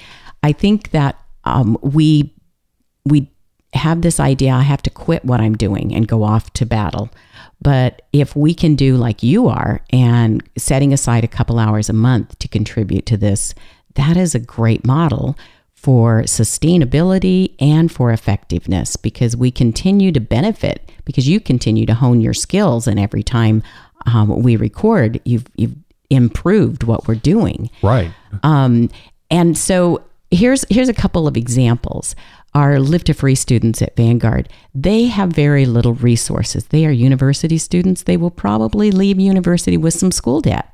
I 0.44 0.54
think 0.54 0.92
that 0.92 1.20
um, 1.44 1.78
we 1.82 2.34
we 3.06 3.30
have 3.76 4.02
this 4.02 4.20
idea 4.20 4.54
I 4.54 4.62
have 4.62 4.82
to 4.84 4.90
quit 4.90 5.26
what 5.26 5.42
I'm 5.42 5.56
doing 5.56 5.94
and 5.94 6.08
go 6.08 6.24
off 6.24 6.52
to 6.54 6.66
battle. 6.66 7.10
But 7.62 8.04
if 8.14 8.36
we 8.36 8.54
can 8.54 8.76
do 8.76 8.96
like 8.96 9.24
you 9.24 9.48
are 9.48 9.82
and 9.90 10.44
setting 10.58 10.94
aside 10.94 11.24
a 11.24 11.28
couple 11.28 11.60
hours 11.60 11.90
a 11.90 11.94
month 11.94 12.38
to 12.40 12.48
contribute 12.48 13.06
to 13.08 13.18
this, 13.18 13.54
that 13.96 14.18
is 14.18 14.36
a 14.36 14.40
great 14.40 14.86
model 14.86 15.38
for 15.74 16.24
sustainability 16.24 17.54
and 17.60 17.92
for 17.92 18.12
effectiveness 18.12 18.96
because 18.96 19.38
we 19.38 19.52
continue 19.52 20.12
to 20.12 20.20
benefit 20.20 20.92
because 21.06 21.28
you 21.28 21.40
continue 21.40 21.86
to 21.86 21.94
hone 21.94 22.22
your 22.22 22.34
skills. 22.34 22.88
And 22.88 23.00
every 23.00 23.24
time 23.24 23.62
um, 24.06 24.42
we 24.42 24.56
record 24.56 25.22
you've 25.26 25.46
you've 25.56 25.76
improved 26.10 26.84
what 26.84 27.08
we're 27.08 27.16
doing. 27.16 27.70
Right. 27.82 28.12
Um, 28.44 28.90
and 29.32 29.58
so 29.58 30.04
here's 30.32 30.66
here's 30.70 30.90
a 30.90 30.94
couple 30.94 31.28
of 31.28 31.38
examples 31.38 32.16
our 32.56 32.80
Live 32.80 33.04
to 33.04 33.14
Free 33.14 33.36
students 33.36 33.82
at 33.82 33.98
Vanguard, 33.98 34.50
they 34.74 35.06
have 35.06 35.30
very 35.30 35.66
little 35.66 35.94
resources. 35.94 36.66
They 36.68 36.86
are 36.86 36.92
university 36.92 37.58
students. 37.58 38.04
They 38.04 38.16
will 38.16 38.32
probably 38.32 38.92
leave 38.92 39.20
university 39.20 39.76
with 39.76 39.94
some 39.94 40.12
school 40.12 40.40
debt. 40.40 40.74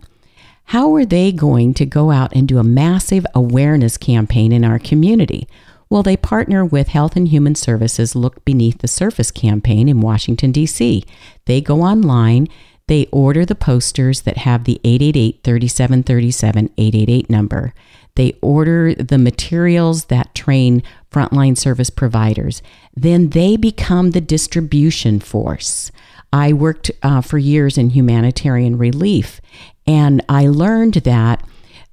How 0.65 0.93
are 0.95 1.05
they 1.05 1.31
going 1.31 1.73
to 1.73 1.85
go 1.85 2.11
out 2.11 2.33
and 2.35 2.47
do 2.47 2.59
a 2.59 2.63
massive 2.63 3.25
awareness 3.33 3.97
campaign 3.97 4.51
in 4.51 4.63
our 4.63 4.77
community? 4.77 5.47
Well, 5.89 6.03
they 6.03 6.15
partner 6.15 6.63
with 6.63 6.89
Health 6.89 7.15
and 7.17 7.27
Human 7.27 7.55
Services 7.55 8.15
Look 8.15 8.45
Beneath 8.45 8.77
the 8.77 8.87
Surface 8.87 9.31
campaign 9.31 9.89
in 9.89 9.99
Washington, 9.99 10.51
D.C. 10.51 11.03
They 11.45 11.59
go 11.59 11.81
online, 11.81 12.47
they 12.87 13.07
order 13.11 13.45
the 13.45 13.55
posters 13.55 14.21
that 14.21 14.37
have 14.37 14.65
the 14.65 14.79
888 14.83 15.43
3737 15.43 16.69
888 16.77 17.29
number. 17.29 17.73
They 18.15 18.37
order 18.41 18.93
the 18.93 19.17
materials 19.17 20.05
that 20.05 20.35
train 20.35 20.83
frontline 21.11 21.57
service 21.57 21.89
providers. 21.89 22.61
Then 22.95 23.29
they 23.29 23.57
become 23.57 24.11
the 24.11 24.21
distribution 24.21 25.19
force. 25.19 25.91
I 26.33 26.53
worked 26.53 26.91
uh, 27.03 27.21
for 27.21 27.37
years 27.37 27.77
in 27.77 27.89
humanitarian 27.89 28.77
relief, 28.77 29.41
and 29.85 30.23
I 30.29 30.47
learned 30.47 30.95
that 30.95 31.45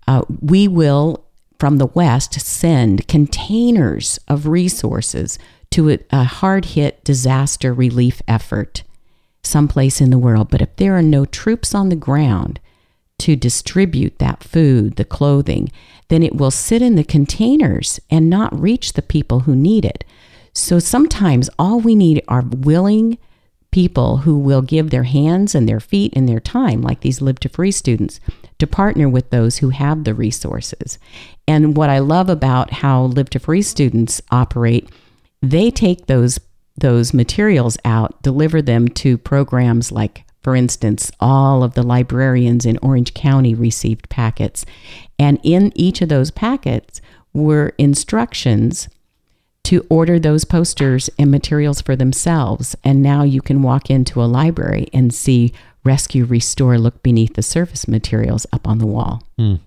uh, 0.06 0.22
we 0.40 0.68
will, 0.68 1.24
from 1.58 1.78
the 1.78 1.86
West, 1.86 2.40
send 2.40 3.08
containers 3.08 4.18
of 4.28 4.46
resources 4.46 5.38
to 5.70 5.90
a, 5.90 5.98
a 6.10 6.24
hard 6.24 6.66
hit 6.66 7.02
disaster 7.04 7.74
relief 7.74 8.22
effort 8.28 8.84
someplace 9.42 10.00
in 10.00 10.10
the 10.10 10.18
world. 10.18 10.50
But 10.50 10.62
if 10.62 10.76
there 10.76 10.96
are 10.96 11.02
no 11.02 11.24
troops 11.24 11.74
on 11.74 11.88
the 11.88 11.96
ground, 11.96 12.60
to 13.18 13.36
distribute 13.36 14.18
that 14.18 14.42
food, 14.42 14.96
the 14.96 15.04
clothing, 15.04 15.70
then 16.08 16.22
it 16.22 16.34
will 16.34 16.50
sit 16.50 16.82
in 16.82 16.96
the 16.96 17.04
containers 17.04 18.00
and 18.10 18.30
not 18.30 18.58
reach 18.58 18.94
the 18.94 19.02
people 19.02 19.40
who 19.40 19.54
need 19.54 19.84
it. 19.84 20.04
So 20.54 20.78
sometimes 20.78 21.50
all 21.58 21.80
we 21.80 21.94
need 21.94 22.22
are 22.28 22.42
willing 22.42 23.18
people 23.70 24.18
who 24.18 24.38
will 24.38 24.62
give 24.62 24.90
their 24.90 25.04
hands 25.04 25.54
and 25.54 25.68
their 25.68 25.80
feet 25.80 26.12
and 26.16 26.28
their 26.28 26.40
time, 26.40 26.80
like 26.80 27.00
these 27.00 27.20
Live 27.20 27.38
to 27.40 27.48
Free 27.48 27.70
students, 27.70 28.18
to 28.58 28.66
partner 28.66 29.08
with 29.08 29.30
those 29.30 29.58
who 29.58 29.68
have 29.68 30.04
the 30.04 30.14
resources. 30.14 30.98
And 31.46 31.76
what 31.76 31.90
I 31.90 31.98
love 31.98 32.28
about 32.28 32.72
how 32.72 33.04
Live 33.04 33.30
to 33.30 33.38
Free 33.38 33.62
students 33.62 34.22
operate, 34.30 34.88
they 35.42 35.70
take 35.70 36.06
those 36.06 36.40
those 36.80 37.12
materials 37.12 37.76
out, 37.84 38.22
deliver 38.22 38.62
them 38.62 38.86
to 38.86 39.18
programs 39.18 39.90
like 39.90 40.24
for 40.42 40.54
instance, 40.54 41.10
all 41.20 41.62
of 41.62 41.74
the 41.74 41.82
librarians 41.82 42.64
in 42.64 42.78
Orange 42.80 43.12
County 43.12 43.54
received 43.54 44.08
packets. 44.08 44.64
And 45.18 45.40
in 45.42 45.72
each 45.74 46.00
of 46.00 46.08
those 46.08 46.30
packets 46.30 47.00
were 47.32 47.72
instructions 47.78 48.88
to 49.64 49.86
order 49.90 50.18
those 50.18 50.44
posters 50.44 51.10
and 51.18 51.30
materials 51.30 51.80
for 51.82 51.94
themselves. 51.94 52.76
And 52.84 53.02
now 53.02 53.22
you 53.22 53.42
can 53.42 53.62
walk 53.62 53.90
into 53.90 54.22
a 54.22 54.24
library 54.24 54.88
and 54.92 55.12
see 55.12 55.52
Rescue 55.84 56.24
Restore 56.24 56.78
Look 56.78 57.02
Beneath 57.02 57.34
the 57.34 57.42
Surface 57.42 57.86
materials 57.86 58.46
up 58.52 58.66
on 58.66 58.78
the 58.78 58.86
wall. 58.86 59.22
Mm. 59.38 59.60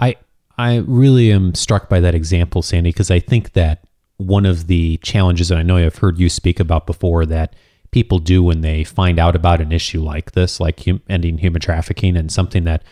I 0.00 0.16
I 0.56 0.78
really 0.78 1.30
am 1.30 1.54
struck 1.54 1.88
by 1.88 2.00
that 2.00 2.16
example, 2.16 2.62
Sandy, 2.62 2.90
because 2.90 3.12
I 3.12 3.20
think 3.20 3.52
that 3.52 3.84
one 4.16 4.44
of 4.44 4.66
the 4.66 4.96
challenges, 4.98 5.50
and 5.52 5.60
I 5.60 5.62
know 5.62 5.76
I've 5.76 5.98
heard 5.98 6.18
you 6.18 6.28
speak 6.28 6.58
about 6.58 6.86
before, 6.86 7.24
that 7.26 7.54
people 7.92 8.18
do 8.18 8.42
when 8.42 8.60
they 8.60 8.82
find 8.82 9.20
out 9.20 9.36
about 9.36 9.60
an 9.60 9.70
issue 9.70 10.02
like 10.02 10.32
this, 10.32 10.58
like 10.58 10.84
hum- 10.84 11.02
ending 11.08 11.38
human 11.38 11.60
trafficking, 11.60 12.16
and 12.16 12.32
something 12.32 12.64
that, 12.64 12.82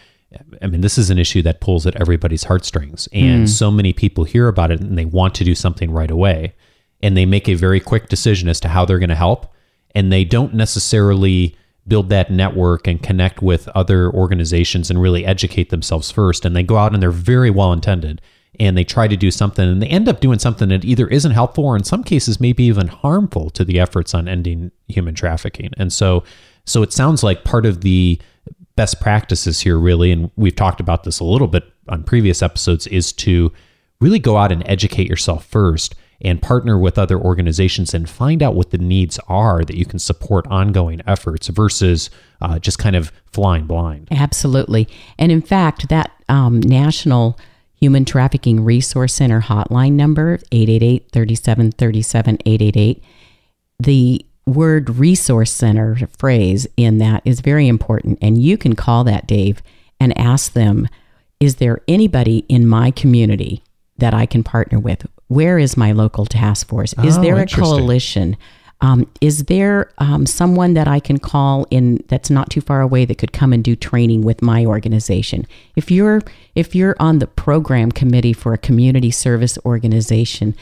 I 0.63 0.67
mean, 0.67 0.81
this 0.81 0.99
is 0.99 1.11
an 1.11 1.19
issue 1.19 1.43
that 1.43 1.61
pulls 1.61 1.87
at 1.87 1.97
everybody's 1.97 2.45
heartstrings. 2.45 3.09
And 3.13 3.47
mm. 3.47 3.49
so 3.49 3.71
many 3.71 3.93
people 3.93 4.25
hear 4.25 4.49
about 4.49 4.71
it 4.71 4.81
and 4.81 4.97
they 4.97 5.05
want 5.05 5.35
to 5.37 5.45
do 5.45 5.55
something 5.55 5.91
right 5.91 6.11
away. 6.11 6.55
And 7.03 7.17
they 7.17 7.27
make 7.27 7.49
a 7.49 7.55
very 7.55 7.81
quick 7.81 8.09
decision 8.09 8.49
as 8.49 8.61
to 8.61 8.69
how 8.69 8.85
they're 8.85 8.99
going 8.99 9.11
to 9.11 9.15
help. 9.15 9.53
And 9.95 10.13
they 10.13 10.25
don't 10.25 10.55
necessarily 10.55 11.57
build 11.87 12.09
that 12.09 12.31
network 12.31 12.87
and 12.87 13.03
connect 13.03 13.43
with 13.43 13.69
other 13.69 14.11
organizations 14.11 14.91
and 14.91 15.01
really 15.01 15.25
educate 15.25 15.71
themselves 15.71 16.11
first. 16.11 16.45
And 16.45 16.57
they 16.57 16.63
go 16.63 16.77
out 16.77 16.93
and 16.93 17.03
they're 17.03 17.11
very 17.11 17.51
well 17.51 17.73
intended 17.73 18.21
and 18.59 18.77
they 18.77 18.85
try 18.85 19.07
to 19.07 19.17
do 19.17 19.31
something 19.31 19.69
and 19.69 19.83
they 19.83 19.87
end 19.87 20.09
up 20.09 20.21
doing 20.21 20.39
something 20.39 20.69
that 20.71 20.85
either 20.85 21.07
isn't 21.09 21.33
helpful 21.33 21.65
or 21.65 21.77
in 21.77 21.85
some 21.85 22.03
cases 22.03 22.41
maybe 22.41 22.65
even 22.65 22.89
harmful 22.89 23.51
to 23.51 23.65
the 23.65 23.79
efforts 23.79 24.15
on 24.15 24.29
ending 24.29 24.71
human 24.89 25.15
trafficking. 25.15 25.71
And 25.77 25.93
so 25.93 26.25
so 26.65 26.83
it 26.83 26.93
sounds 26.93 27.23
like 27.23 27.45
part 27.45 27.65
of 27.65 27.83
the 27.83 28.21
best 28.77 29.01
practices 29.01 29.61
here 29.61 29.79
really 29.79 30.13
and 30.13 30.31
we've 30.37 30.57
talked 30.57 30.81
about 30.81 31.05
this 31.05 31.19
a 31.19 31.25
little 31.25 31.49
bit 31.49 31.65
on 31.89 32.03
previous 32.03 32.43
episodes 32.43 32.87
is 32.89 33.13
to 33.13 33.53
really 34.01 34.19
go 34.19 34.37
out 34.37 34.53
and 34.53 34.63
educate 34.69 35.09
yourself 35.09 35.45
first 35.47 35.95
and 36.21 36.41
partner 36.41 36.79
with 36.79 36.99
other 36.99 37.19
organizations 37.19 37.93
and 37.93 38.09
find 38.09 38.43
out 38.43 38.55
what 38.55 38.71
the 38.71 38.79
needs 38.79 39.19
are 39.29 39.65
that 39.65 39.77
you 39.77 39.85
can 39.85 39.99
support 39.99 40.47
ongoing 40.49 41.01
efforts 41.07 41.49
versus 41.49 42.11
uh, 42.41 42.59
just 42.59 42.79
kind 42.79 42.97
of 42.97 43.13
flying 43.27 43.67
blind. 43.67 44.09
Absolutely. 44.11 44.89
And 45.19 45.31
in 45.31 45.43
fact, 45.43 45.89
that 45.89 46.11
um, 46.29 46.61
national 46.61 47.39
Human 47.81 48.05
Trafficking 48.07 48.65
Resource 48.65 49.13
Center 49.13 49.43
hotline 49.43 49.93
number 49.93 50.39
888 50.51 51.11
3737 51.13 52.39
888. 52.47 53.05
The 53.79 54.26
word 54.47 54.97
resource 54.97 55.51
center 55.51 56.09
phrase 56.19 56.67
in 56.77 56.99
that 56.99 57.21
is 57.25 57.41
very 57.41 57.67
important 57.67 58.17
and 58.23 58.41
you 58.41 58.57
can 58.57 58.75
call 58.75 59.03
that 59.05 59.27
Dave 59.27 59.61
and 59.99 60.17
ask 60.17 60.53
them 60.53 60.89
is 61.41 61.57
there 61.57 61.81
anybody 61.87 62.45
in 62.49 62.67
my 62.67 62.91
community 62.91 63.63
that 63.99 64.15
I 64.15 64.27
can 64.27 64.43
partner 64.43 64.79
with? 64.79 65.07
Where 65.29 65.59
is 65.59 65.77
my 65.77 65.93
local 65.93 66.25
task 66.25 66.69
force? 66.69 66.95
Is 67.05 67.19
oh, 67.19 67.23
there 67.23 67.37
a 67.37 67.47
coalition? 67.47 68.37
Um, 68.81 69.11
is 69.21 69.45
there 69.45 69.91
um, 69.99 70.27
someone 70.27 70.75
that 70.75 70.87
I 70.87 71.01
can 71.01 71.19
call 71.19 71.67
in 71.71 72.05
that's 72.09 72.31
not 72.31 72.51
too 72.51 72.61
far 72.61 72.81
away 72.81 73.05
that 73.07 73.19
could 73.19 73.33
come 73.33 73.53
and 73.53 73.65
do 73.65 73.75
training 73.75 74.23
with 74.23 74.43
my 74.43 74.65
organization? 74.65 75.47
If 75.77 75.91
you're 75.91 76.23
if 76.55 76.75
you're 76.75 76.97
on 77.01 77.19
the 77.19 77.27
program 77.27 77.91
committee 77.91 78.35
for 78.35 78.53
a 78.53 78.59
community 78.59 79.11
service 79.11 79.59
organization, 79.65 80.55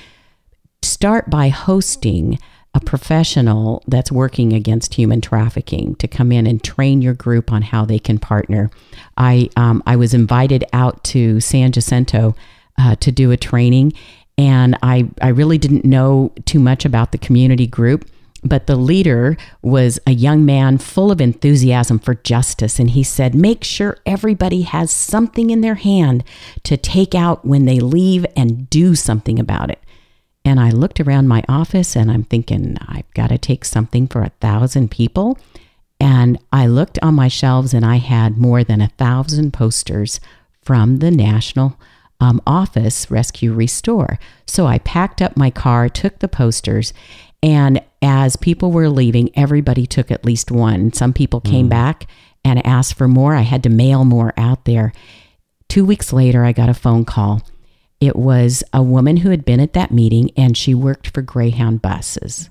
start 0.83 1.29
by 1.29 1.49
hosting 1.49 2.39
a 2.75 2.81
professional 2.81 3.83
that's 3.87 4.11
working 4.11 4.53
against 4.53 4.95
human 4.95 5.21
trafficking 5.21 5.95
to 5.97 6.09
come 6.09 6.33
in 6.33 6.47
and 6.47 6.63
train 6.63 7.01
your 7.01 7.15
group 7.15 7.53
on 7.53 7.63
how 7.63 7.85
they 7.85 7.99
can 7.99 8.19
partner. 8.19 8.71
I 9.17 9.49
um, 9.57 9.83
I 9.87 9.97
was 9.97 10.13
invited 10.13 10.65
out 10.73 11.05
to 11.05 11.41
San 11.41 11.73
Jacinto 11.73 12.35
uh, 12.77 12.97
to 12.97 13.13
do 13.13 13.31
a 13.31 13.37
training, 13.37 13.93
and 14.37 14.77
I, 14.83 15.09
I 15.23 15.29
really 15.29 15.59
didn't 15.59 15.85
know 15.85 16.33
too 16.45 16.59
much 16.59 16.85
about 16.85 17.13
the 17.13 17.19
community 17.19 17.67
group. 17.67 18.09
But 18.47 18.67
the 18.67 18.77
leader 18.77 19.39
was 19.63 19.99
a 20.07 20.13
young 20.13 20.45
man 20.45 20.77
full 20.77 21.11
of 21.11 21.19
enthusiasm 21.19 21.99
for 21.99 22.15
justice. 22.15 22.79
And 22.79 22.91
he 22.91 23.03
said, 23.03 23.35
Make 23.35 23.65
sure 23.65 23.97
everybody 24.05 24.63
has 24.63 24.91
something 24.91 25.49
in 25.49 25.63
their 25.63 25.77
hand 25.77 26.25
to 26.65 26.77
take 26.77 27.15
out 27.15 27.47
when 27.47 27.65
they 27.65 27.81
leave 27.81 28.27
and 28.37 28.69
do 28.69 28.95
something 28.95 29.39
about 29.39 29.71
it. 29.71 29.79
And 30.45 30.61
I 30.61 30.71
looked 30.71 31.01
around 31.01 31.29
my 31.29 31.43
office 31.49 31.97
and 31.97 32.11
I'm 32.11 32.25
thinking, 32.25 32.77
I've 32.87 33.13
got 33.15 33.29
to 33.29 33.39
take 33.39 33.65
something 33.65 34.07
for 34.07 34.23
a 34.23 34.33
thousand 34.41 34.91
people. 34.91 35.39
And 35.99 36.39
I 36.53 36.67
looked 36.67 36.99
on 37.03 37.15
my 37.15 37.29
shelves 37.29 37.73
and 37.73 37.85
I 37.85 37.97
had 37.97 38.37
more 38.37 38.63
than 38.63 38.81
a 38.81 38.89
thousand 38.89 39.53
posters 39.53 40.21
from 40.63 40.99
the 40.99 41.11
National 41.11 41.79
um, 42.21 42.43
office, 42.47 43.11
Rescue 43.11 43.53
Restore. 43.53 44.19
So 44.47 44.67
I 44.67 44.79
packed 44.79 45.23
up 45.23 45.37
my 45.37 45.51
car, 45.51 45.89
took 45.89 46.19
the 46.19 46.29
posters, 46.29 46.93
And 47.43 47.83
as 48.01 48.37
people 48.37 48.73
were 48.73 48.89
leaving, 48.89 49.31
everybody 49.37 49.87
took 49.87 50.11
at 50.11 50.25
least 50.25 50.51
one. 50.51 50.93
Some 50.95 51.13
people 51.13 51.41
came 51.41 51.69
back 51.69 52.07
and 52.43 52.67
asked 52.67 52.95
for 52.95 53.07
more. 53.09 53.35
I 53.35 53.43
had 53.43 53.63
to 53.65 53.69
mail 53.69 54.05
more 54.05 54.33
out 54.37 54.65
there. 54.65 54.93
Two 55.69 55.85
weeks 55.85 56.13
later, 56.13 56.45
I 56.45 56.53
got 56.53 56.71
a 56.71 56.75
phone 56.75 57.05
call. 57.05 57.43
It 58.05 58.17
was 58.17 58.63
a 58.73 58.83
woman 58.83 59.19
who 59.19 59.31
had 59.31 59.45
been 59.45 59.61
at 59.61 59.73
that 59.73 59.91
meeting 59.91 60.31
and 60.37 60.57
she 60.57 60.75
worked 60.75 61.09
for 61.09 61.23
Greyhound 61.23 61.83
buses. 61.83 62.49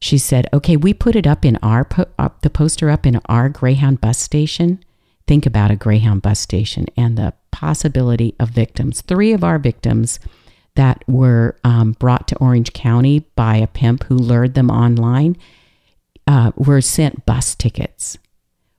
She 0.00 0.18
said, 0.18 0.48
"Okay, 0.52 0.76
we 0.76 0.92
put 0.92 1.14
it 1.14 1.26
up 1.26 1.44
in 1.44 1.56
our 1.62 1.84
po- 1.84 2.06
up 2.18 2.42
the 2.42 2.50
poster 2.50 2.90
up 2.90 3.06
in 3.06 3.20
our 3.26 3.48
Greyhound 3.48 4.00
bus 4.00 4.18
station. 4.18 4.80
Think 5.26 5.46
about 5.46 5.70
a 5.70 5.76
Greyhound 5.76 6.22
bus 6.22 6.40
station 6.40 6.86
and 6.96 7.16
the 7.16 7.34
possibility 7.52 8.34
of 8.40 8.50
victims. 8.50 9.00
Three 9.02 9.32
of 9.32 9.44
our 9.44 9.58
victims 9.58 10.18
that 10.74 11.04
were 11.06 11.56
um, 11.64 11.92
brought 11.92 12.26
to 12.28 12.38
Orange 12.38 12.72
County 12.72 13.20
by 13.36 13.56
a 13.56 13.66
pimp 13.66 14.04
who 14.04 14.16
lured 14.16 14.54
them 14.54 14.70
online 14.70 15.36
uh, 16.26 16.52
were 16.56 16.80
sent 16.80 17.26
bus 17.26 17.54
tickets. 17.54 18.18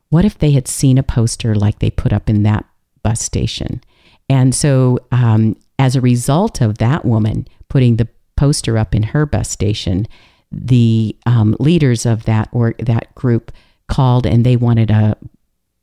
What 0.10 0.26
if 0.26 0.38
they 0.38 0.52
had 0.52 0.68
seen 0.68 0.98
a 0.98 1.04
poster 1.04 1.56
like 1.56 1.80
they 1.80 1.90
put 1.90 2.14
up 2.14 2.30
in 2.30 2.44
that 2.44 2.66
bus 3.02 3.22
station? 3.22 3.82
And 4.30 4.54
so, 4.56 5.00
um, 5.12 5.56
as 5.84 5.98
a 5.98 6.02
result 6.02 6.62
of 6.62 6.78
that 6.78 7.04
woman 7.04 7.46
putting 7.68 7.98
the 7.98 8.08
poster 8.38 8.78
up 8.78 8.96
in 8.96 9.04
her 9.04 9.26
bus 9.26 9.50
station, 9.50 10.08
the 10.50 11.14
um, 11.26 11.58
leaders 11.60 12.06
of 12.06 12.24
that 12.24 12.48
or 12.54 12.74
that 12.80 13.14
group 13.16 13.52
called 13.90 14.26
and 14.26 14.46
they 14.46 14.56
wanted 14.56 14.90
a, 14.90 15.18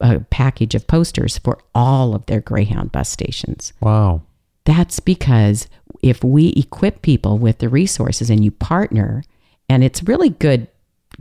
a 0.01 0.21
package 0.31 0.75
of 0.75 0.87
posters 0.87 1.37
for 1.37 1.59
all 1.75 2.15
of 2.15 2.25
their 2.25 2.41
Greyhound 2.41 2.91
bus 2.91 3.11
stations. 3.11 3.75
Wow. 3.83 4.23
That's 4.65 5.01
because 5.01 5.69
if 6.03 6.25
we 6.25 6.49
equip 6.57 7.03
people 7.03 7.37
with 7.37 7.59
the 7.59 7.69
resources 7.69 8.31
and 8.31 8.43
you 8.43 8.51
partner, 8.51 9.23
and 9.69 9.85
it's 9.85 10.05
really 10.05 10.31
good 10.31 10.67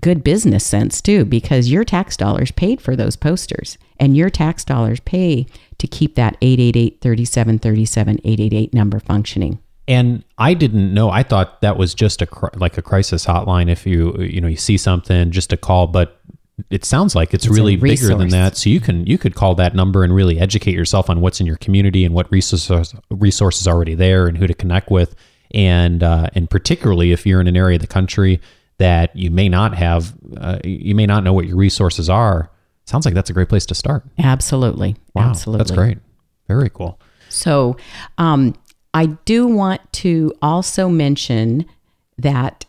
good 0.02 0.23
business 0.23 0.65
sense 0.65 1.02
too, 1.02 1.25
because 1.25 1.71
your 1.71 1.84
tax 1.84 2.15
dollars 2.15 2.52
paid 2.52 2.82
for 2.82 2.95
those 2.95 3.15
posters 3.15 3.78
and 3.99 4.15
your 4.15 4.30
tax 4.30 4.63
dollars 4.63 4.99
pay 5.02 5.45
to 5.78 5.88
keep 5.88 6.15
that 6.15 6.38
888 6.41 7.02
3737 7.02 8.19
888 8.23 8.73
number 8.73 8.99
functioning. 8.99 9.60
And 9.88 10.23
I 10.38 10.54
didn't 10.54 10.93
know. 10.93 11.10
I 11.10 11.23
thought 11.23 11.62
that 11.62 11.75
was 11.75 11.95
just 11.95 12.21
a 12.21 12.28
like 12.56 12.78
a 12.78 12.82
crisis 12.82 13.25
hotline. 13.25 13.69
If 13.71 13.88
you 13.88 14.15
you 14.17 14.39
know 14.39 14.47
you 14.47 14.56
see 14.56 14.78
something, 14.78 15.32
just 15.32 15.52
a 15.52 15.58
call. 15.58 15.88
But 15.88 16.21
it 16.69 16.86
sounds 16.86 17.15
like 17.15 17.34
it's, 17.34 17.45
It's 17.45 17.56
really 17.56 17.75
bigger 17.75 18.15
than 18.15 18.30
that. 18.30 18.56
So 18.56 18.69
you 18.69 18.80
can 18.80 19.08
you 19.08 19.17
could 19.17 19.34
call 19.34 19.56
that 19.56 19.73
number 19.73 20.04
and 20.04 20.13
really 20.13 20.39
educate 20.39 20.75
yourself 20.75 21.10
on 21.10 21.21
what's 21.21 21.39
in 21.39 21.47
your 21.47 21.58
community 21.58 22.06
and 22.06 22.13
what 22.13 22.32
resources 22.32 22.93
resources 23.10 23.67
already 23.67 23.95
there 23.95 24.28
and 24.28 24.38
who 24.38 24.45
to 24.45 24.54
connect 24.54 24.91
with. 24.91 25.15
And 25.52 26.04
uh, 26.04 26.28
and 26.36 26.47
particularly 26.47 27.12
if 27.12 27.25
you're 27.25 27.41
in 27.41 27.47
an 27.47 27.58
area 27.58 27.78
of 27.78 27.82
the 27.82 27.88
country 27.88 28.39
that 28.80 29.15
you 29.15 29.30
may 29.30 29.48
not 29.48 29.76
have, 29.76 30.13
uh, 30.38 30.60
you 30.63 30.96
may 30.96 31.06
not 31.06 31.24
know 31.24 31.34
what 31.34 31.46
your 31.46 31.56
resources 31.56 32.10
are. 32.10 32.52
Sounds 32.86 33.06
like 33.06 33.13
that's 33.13 33.30
a 33.30 33.34
great 33.34 33.50
place 33.50 33.65
to 33.68 33.76
start. 33.76 34.04
Absolutely. 34.18 34.96
Wow, 35.13 35.30
Absolutely. 35.30 35.58
that's 35.60 35.72
great. 35.72 35.98
Very 36.48 36.70
cool. 36.70 37.00
So, 37.30 37.78
um, 38.18 38.56
I 38.94 39.06
do 39.06 39.46
want 39.46 39.82
to 39.94 40.34
also 40.42 40.89
mention 40.89 41.65
that 42.18 42.65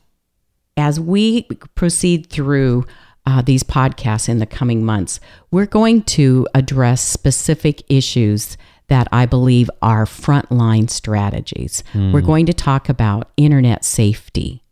as 0.77 1.01
we 1.01 1.43
proceed 1.75 2.29
through 2.29 2.85
uh, 3.27 3.43
these 3.43 3.63
podcasts 3.63 4.29
in 4.29 4.39
the 4.39 4.47
coming 4.47 4.85
months, 4.85 5.21
we're 5.51 5.67
going 5.67 6.03
to 6.03 6.47
address 6.55 7.01
specific 7.03 7.83
issues 7.89 8.57
that 8.89 9.09
I 9.13 9.25
believe 9.25 9.71
are 9.83 10.05
frontline 10.05 10.91
strategies. 10.91 11.85
We're 11.95 12.23
going 12.23 12.47
to 12.47 12.53
talk 12.53 12.89
about 12.89 13.31
internet 13.37 13.85
safety, 13.85 14.65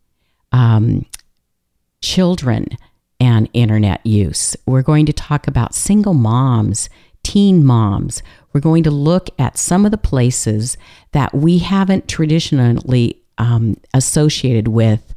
um, 0.51 1.05
children 2.01 2.67
and 3.19 3.49
internet 3.53 4.05
use. 4.05 4.55
We're 4.65 4.81
going 4.81 5.05
to 5.05 5.13
talk 5.13 5.47
about 5.47 5.75
single 5.75 6.13
moms, 6.13 6.89
teen 7.23 7.65
moms. 7.65 8.23
We're 8.53 8.61
going 8.61 8.83
to 8.83 8.91
look 8.91 9.29
at 9.37 9.57
some 9.57 9.85
of 9.85 9.91
the 9.91 9.97
places 9.97 10.77
that 11.11 11.33
we 11.33 11.59
haven't 11.59 12.07
traditionally 12.07 13.21
um, 13.37 13.77
associated 13.93 14.69
with 14.69 15.13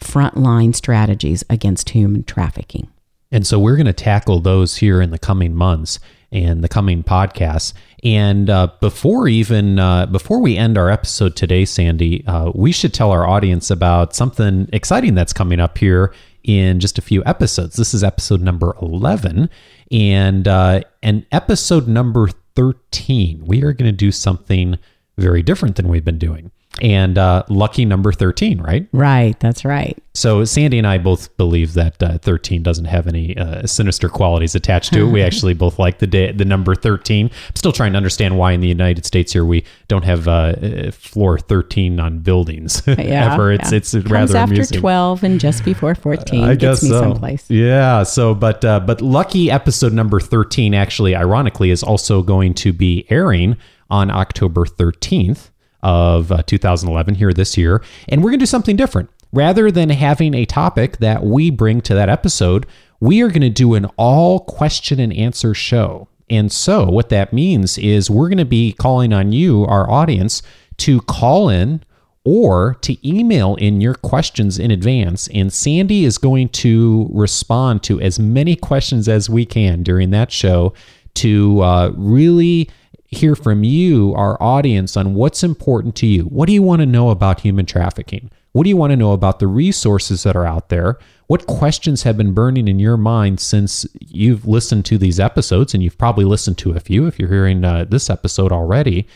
frontline 0.00 0.74
strategies 0.74 1.44
against 1.50 1.90
human 1.90 2.24
trafficking. 2.24 2.88
And 3.30 3.46
so 3.46 3.58
we're 3.58 3.76
going 3.76 3.86
to 3.86 3.92
tackle 3.92 4.40
those 4.40 4.76
here 4.76 5.00
in 5.00 5.10
the 5.10 5.18
coming 5.18 5.54
months 5.54 5.98
and 6.34 6.62
the 6.62 6.68
coming 6.68 7.02
podcasts. 7.02 7.72
And 8.02 8.50
uh, 8.50 8.68
before 8.80 9.28
even 9.28 9.78
uh, 9.78 10.04
before 10.06 10.40
we 10.40 10.58
end 10.58 10.76
our 10.76 10.90
episode 10.90 11.36
today, 11.36 11.64
Sandy, 11.64 12.26
uh, 12.26 12.50
we 12.54 12.72
should 12.72 12.92
tell 12.92 13.12
our 13.12 13.26
audience 13.26 13.70
about 13.70 14.14
something 14.14 14.68
exciting 14.72 15.14
that's 15.14 15.32
coming 15.32 15.60
up 15.60 15.78
here 15.78 16.12
in 16.42 16.80
just 16.80 16.98
a 16.98 17.02
few 17.02 17.22
episodes. 17.24 17.76
This 17.76 17.94
is 17.94 18.04
episode 18.04 18.42
number 18.42 18.76
eleven, 18.82 19.48
and 19.90 20.46
uh, 20.46 20.82
and 21.02 21.24
episode 21.32 21.88
number 21.88 22.28
thirteen. 22.54 23.46
We 23.46 23.62
are 23.62 23.72
going 23.72 23.90
to 23.90 23.96
do 23.96 24.12
something 24.12 24.78
very 25.16 25.42
different 25.42 25.76
than 25.76 25.88
we've 25.88 26.04
been 26.04 26.18
doing. 26.18 26.50
And 26.82 27.18
uh, 27.18 27.44
lucky 27.48 27.84
number 27.84 28.12
thirteen, 28.12 28.60
right? 28.60 28.88
Right, 28.92 29.38
that's 29.38 29.64
right. 29.64 29.96
So 30.16 30.44
Sandy 30.44 30.78
and 30.78 30.86
I 30.86 30.98
both 30.98 31.36
believe 31.36 31.74
that 31.74 32.00
uh, 32.00 32.18
13 32.18 32.62
doesn't 32.62 32.84
have 32.84 33.08
any 33.08 33.36
uh, 33.36 33.66
sinister 33.66 34.08
qualities 34.08 34.54
attached 34.54 34.92
to 34.92 35.08
it. 35.08 35.10
We 35.10 35.22
actually 35.24 35.54
both 35.54 35.76
like 35.76 35.98
the 35.98 36.06
day, 36.06 36.30
the 36.30 36.44
number 36.44 36.76
13. 36.76 37.26
I'm 37.26 37.56
still 37.56 37.72
trying 37.72 37.92
to 37.94 37.96
understand 37.96 38.38
why 38.38 38.52
in 38.52 38.60
the 38.60 38.68
United 38.68 39.04
States 39.06 39.32
here 39.32 39.44
we 39.44 39.64
don't 39.88 40.04
have 40.04 40.28
uh, 40.28 40.92
floor 40.92 41.40
13 41.40 41.98
on 41.98 42.20
buildings. 42.20 42.86
Ever. 42.88 43.50
It's 43.52 43.72
yeah. 43.72 43.76
it's 43.76 43.90
Comes 43.90 44.08
rather 44.08 44.36
after 44.36 44.54
amusing. 44.54 44.80
12 44.80 45.24
and 45.24 45.40
just 45.40 45.64
before 45.64 45.94
14. 45.96 46.44
I 46.44 46.54
Gets 46.54 46.60
guess 46.60 46.82
me 46.84 46.88
so. 46.90 47.00
someplace. 47.00 47.50
Yeah. 47.50 48.04
So, 48.04 48.36
but 48.36 48.64
uh, 48.64 48.78
but 48.80 49.00
lucky 49.00 49.50
episode 49.50 49.92
number 49.92 50.20
thirteen 50.20 50.74
actually, 50.74 51.16
ironically, 51.16 51.70
is 51.70 51.82
also 51.82 52.22
going 52.22 52.54
to 52.54 52.72
be 52.72 53.04
airing 53.10 53.56
on 53.90 54.12
October 54.12 54.64
thirteenth 54.64 55.50
of 55.84 56.32
uh, 56.32 56.42
2011 56.42 57.14
here 57.14 57.32
this 57.32 57.56
year, 57.56 57.82
and 58.08 58.22
we're 58.22 58.30
going 58.30 58.40
to 58.40 58.44
do 58.44 58.46
something 58.46 58.74
different. 58.74 59.10
Rather 59.32 59.70
than 59.70 59.90
having 59.90 60.34
a 60.34 60.44
topic 60.44 60.96
that 60.98 61.24
we 61.24 61.50
bring 61.50 61.80
to 61.82 61.94
that 61.94 62.08
episode, 62.08 62.66
we 63.00 63.20
are 63.20 63.28
going 63.28 63.42
to 63.42 63.50
do 63.50 63.74
an 63.74 63.86
all 63.96 64.40
question 64.40 64.98
and 64.98 65.12
answer 65.12 65.54
show. 65.54 66.08
And 66.30 66.50
so, 66.50 66.86
what 66.86 67.10
that 67.10 67.32
means 67.32 67.76
is 67.76 68.10
we're 68.10 68.28
going 68.28 68.38
to 68.38 68.44
be 68.44 68.72
calling 68.72 69.12
on 69.12 69.32
you, 69.32 69.64
our 69.66 69.90
audience, 69.90 70.42
to 70.78 71.00
call 71.02 71.48
in 71.48 71.82
or 72.24 72.76
to 72.80 73.08
email 73.08 73.54
in 73.56 73.80
your 73.80 73.94
questions 73.94 74.58
in 74.58 74.70
advance. 74.70 75.28
And 75.28 75.52
Sandy 75.52 76.06
is 76.06 76.16
going 76.16 76.48
to 76.50 77.08
respond 77.12 77.82
to 77.84 78.00
as 78.00 78.18
many 78.18 78.56
questions 78.56 79.08
as 79.08 79.28
we 79.28 79.44
can 79.44 79.82
during 79.82 80.10
that 80.10 80.32
show 80.32 80.72
to 81.14 81.60
uh, 81.60 81.92
really 81.94 82.70
hear 83.14 83.34
from 83.34 83.64
you, 83.64 84.12
our 84.14 84.40
audience, 84.42 84.96
on 84.96 85.14
what's 85.14 85.42
important 85.42 85.96
to 85.96 86.06
you. 86.06 86.24
What 86.24 86.46
do 86.46 86.52
you 86.52 86.62
want 86.62 86.80
to 86.80 86.86
know 86.86 87.08
about 87.08 87.40
human 87.40 87.64
trafficking? 87.64 88.30
What 88.52 88.64
do 88.64 88.68
you 88.68 88.76
want 88.76 88.90
to 88.90 88.96
know 88.96 89.12
about 89.12 89.38
the 89.38 89.46
resources 89.46 90.22
that 90.24 90.36
are 90.36 90.46
out 90.46 90.68
there? 90.68 90.98
What 91.26 91.46
questions 91.46 92.02
have 92.02 92.16
been 92.16 92.34
burning 92.34 92.68
in 92.68 92.78
your 92.78 92.96
mind 92.96 93.40
since 93.40 93.86
you've 94.00 94.46
listened 94.46 94.84
to 94.84 94.98
these 94.98 95.18
episodes? 95.18 95.74
And 95.74 95.82
you've 95.82 95.98
probably 95.98 96.24
listened 96.24 96.58
to 96.58 96.72
a 96.72 96.80
few 96.80 97.06
if 97.06 97.18
you're 97.18 97.30
hearing 97.30 97.64
uh, 97.64 97.86
this 97.88 98.10
episode 98.10 98.52
already. 98.52 99.08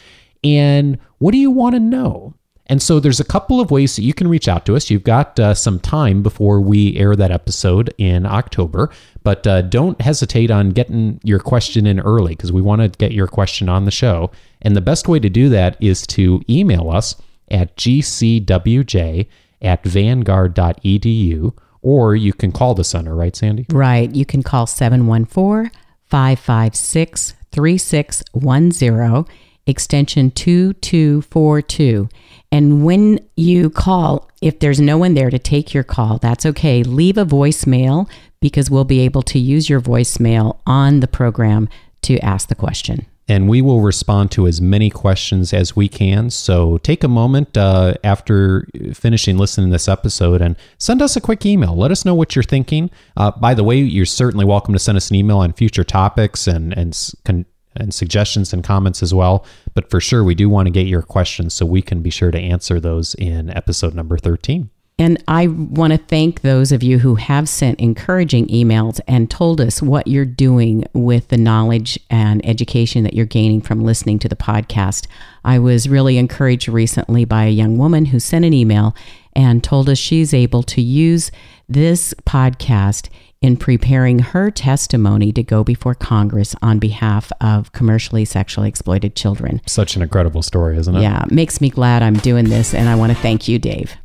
And 0.42 0.98
what 1.18 1.32
do 1.32 1.38
you 1.38 1.50
want 1.50 1.74
to 1.74 1.80
know? 1.80 2.34
And 2.68 2.82
so 2.82 3.00
there's 3.00 3.20
a 3.20 3.24
couple 3.24 3.60
of 3.60 3.70
ways 3.70 3.96
that 3.96 4.02
you 4.02 4.12
can 4.12 4.28
reach 4.28 4.46
out 4.46 4.66
to 4.66 4.76
us. 4.76 4.90
You've 4.90 5.04
got 5.04 5.38
uh, 5.40 5.54
some 5.54 5.80
time 5.80 6.22
before 6.22 6.60
we 6.60 6.96
air 6.96 7.16
that 7.16 7.30
episode 7.30 7.94
in 7.96 8.26
October, 8.26 8.90
but 9.28 9.46
uh, 9.46 9.60
don't 9.60 10.00
hesitate 10.00 10.50
on 10.50 10.70
getting 10.70 11.20
your 11.22 11.38
question 11.38 11.86
in 11.86 12.00
early 12.00 12.34
because 12.34 12.50
we 12.50 12.62
want 12.62 12.80
to 12.80 12.88
get 12.88 13.12
your 13.12 13.26
question 13.26 13.68
on 13.68 13.84
the 13.84 13.90
show. 13.90 14.30
And 14.62 14.74
the 14.74 14.80
best 14.80 15.06
way 15.06 15.20
to 15.20 15.28
do 15.28 15.50
that 15.50 15.76
is 15.82 16.06
to 16.06 16.40
email 16.48 16.88
us 16.88 17.14
at 17.50 17.76
gcwj 17.76 19.26
at 19.60 19.84
vanguard.edu, 19.84 21.52
or 21.82 22.16
you 22.16 22.32
can 22.32 22.52
call 22.52 22.74
the 22.74 22.84
center, 22.84 23.14
right, 23.14 23.36
Sandy? 23.36 23.66
Right. 23.70 24.10
You 24.14 24.24
can 24.24 24.42
call 24.42 24.66
714 24.66 25.78
556 26.06 27.34
3610, 27.52 29.34
extension 29.66 30.30
2242. 30.30 32.08
And 32.50 32.82
when 32.82 33.20
you 33.36 33.68
call, 33.68 34.30
if 34.40 34.60
there's 34.60 34.80
no 34.80 34.96
one 34.96 35.12
there 35.12 35.28
to 35.28 35.38
take 35.38 35.74
your 35.74 35.84
call, 35.84 36.16
that's 36.16 36.46
okay. 36.46 36.82
Leave 36.82 37.18
a 37.18 37.26
voicemail 37.26 38.08
because 38.40 38.70
we'll 38.70 38.84
be 38.84 39.00
able 39.00 39.22
to 39.22 39.38
use 39.38 39.68
your 39.68 39.80
voicemail 39.80 40.58
on 40.66 41.00
the 41.00 41.08
program 41.08 41.68
to 42.02 42.18
ask 42.20 42.48
the 42.48 42.54
question. 42.54 43.06
and 43.30 43.46
we 43.46 43.60
will 43.60 43.82
respond 43.82 44.30
to 44.30 44.46
as 44.46 44.58
many 44.58 44.88
questions 44.88 45.52
as 45.52 45.76
we 45.76 45.86
can. 45.86 46.30
So 46.30 46.78
take 46.78 47.04
a 47.04 47.08
moment 47.08 47.58
uh, 47.58 47.92
after 48.02 48.66
finishing 48.94 49.36
listening 49.36 49.68
to 49.68 49.72
this 49.72 49.86
episode 49.86 50.40
and 50.40 50.56
send 50.78 51.02
us 51.02 51.14
a 51.14 51.20
quick 51.20 51.44
email. 51.44 51.76
Let 51.76 51.90
us 51.90 52.06
know 52.06 52.14
what 52.14 52.34
you're 52.34 52.42
thinking. 52.42 52.90
Uh, 53.18 53.32
by 53.32 53.52
the 53.52 53.62
way, 53.64 53.76
you're 53.76 54.06
certainly 54.06 54.46
welcome 54.46 54.72
to 54.72 54.78
send 54.78 54.96
us 54.96 55.10
an 55.10 55.16
email 55.16 55.38
on 55.38 55.52
future 55.52 55.84
topics 55.84 56.46
and 56.46 56.72
and 56.72 57.44
and 57.76 57.92
suggestions 57.92 58.52
and 58.52 58.64
comments 58.64 59.02
as 59.02 59.12
well. 59.12 59.44
But 59.74 59.90
for 59.90 60.00
sure, 60.00 60.24
we 60.24 60.34
do 60.34 60.48
want 60.48 60.66
to 60.66 60.70
get 60.70 60.86
your 60.86 61.02
questions 61.02 61.52
so 61.54 61.66
we 61.66 61.82
can 61.82 62.00
be 62.00 62.10
sure 62.10 62.30
to 62.30 62.38
answer 62.38 62.80
those 62.80 63.14
in 63.14 63.50
episode 63.50 63.94
number 63.94 64.16
13. 64.16 64.70
And 65.00 65.22
I 65.28 65.46
want 65.46 65.92
to 65.92 65.98
thank 65.98 66.40
those 66.40 66.72
of 66.72 66.82
you 66.82 66.98
who 66.98 67.14
have 67.14 67.48
sent 67.48 67.78
encouraging 67.78 68.48
emails 68.48 68.98
and 69.06 69.30
told 69.30 69.60
us 69.60 69.80
what 69.80 70.08
you're 70.08 70.24
doing 70.24 70.84
with 70.92 71.28
the 71.28 71.36
knowledge 71.36 72.00
and 72.10 72.44
education 72.44 73.04
that 73.04 73.14
you're 73.14 73.24
gaining 73.24 73.60
from 73.60 73.84
listening 73.84 74.18
to 74.18 74.28
the 74.28 74.34
podcast. 74.34 75.06
I 75.44 75.60
was 75.60 75.88
really 75.88 76.18
encouraged 76.18 76.66
recently 76.66 77.24
by 77.24 77.44
a 77.44 77.50
young 77.50 77.78
woman 77.78 78.06
who 78.06 78.18
sent 78.18 78.44
an 78.44 78.52
email 78.52 78.96
and 79.34 79.62
told 79.62 79.88
us 79.88 79.98
she's 79.98 80.34
able 80.34 80.64
to 80.64 80.80
use 80.80 81.30
this 81.68 82.12
podcast 82.26 83.08
in 83.40 83.56
preparing 83.56 84.18
her 84.18 84.50
testimony 84.50 85.30
to 85.30 85.44
go 85.44 85.62
before 85.62 85.94
Congress 85.94 86.56
on 86.60 86.80
behalf 86.80 87.30
of 87.40 87.70
commercially 87.70 88.24
sexually 88.24 88.68
exploited 88.68 89.14
children. 89.14 89.60
Such 89.64 89.94
an 89.94 90.02
incredible 90.02 90.42
story, 90.42 90.76
isn't 90.76 90.96
it? 90.96 91.02
Yeah, 91.02 91.24
makes 91.30 91.60
me 91.60 91.70
glad 91.70 92.02
I'm 92.02 92.14
doing 92.14 92.46
this, 92.46 92.74
and 92.74 92.88
I 92.88 92.96
want 92.96 93.12
to 93.12 93.18
thank 93.18 93.46
you, 93.46 93.60
Dave. 93.60 93.96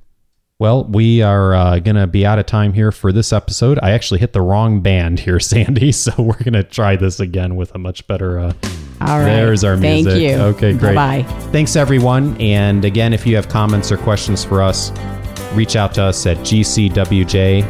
Well, 0.59 0.85
we 0.85 1.21
are 1.21 1.53
uh, 1.53 1.79
going 1.79 1.95
to 1.95 2.07
be 2.07 2.25
out 2.25 2.39
of 2.39 2.45
time 2.45 2.73
here 2.73 2.91
for 2.91 3.11
this 3.11 3.33
episode. 3.33 3.79
I 3.81 3.91
actually 3.91 4.19
hit 4.19 4.33
the 4.33 4.41
wrong 4.41 4.81
band 4.81 5.19
here, 5.19 5.39
Sandy, 5.39 5.91
so 5.91 6.13
we're 6.17 6.37
going 6.37 6.53
to 6.53 6.63
try 6.63 6.95
this 6.95 7.19
again 7.19 7.55
with 7.55 7.73
a 7.75 7.79
much 7.79 8.05
better. 8.07 8.39
Uh, 8.39 8.53
All 9.01 9.19
right. 9.19 9.25
There's 9.25 9.63
our 9.63 9.77
Thank 9.77 10.05
music. 10.05 10.21
you. 10.23 10.35
Okay, 10.35 10.73
great. 10.73 10.95
Bye. 10.95 11.23
Thanks, 11.51 11.75
everyone. 11.75 12.39
And 12.39 12.85
again, 12.85 13.13
if 13.13 13.25
you 13.27 13.35
have 13.35 13.49
comments 13.49 13.91
or 13.91 13.97
questions 13.97 14.45
for 14.45 14.61
us, 14.61 14.91
reach 15.53 15.75
out 15.75 15.93
to 15.95 16.03
us 16.03 16.25
at 16.25 16.37
gcwj 16.37 17.63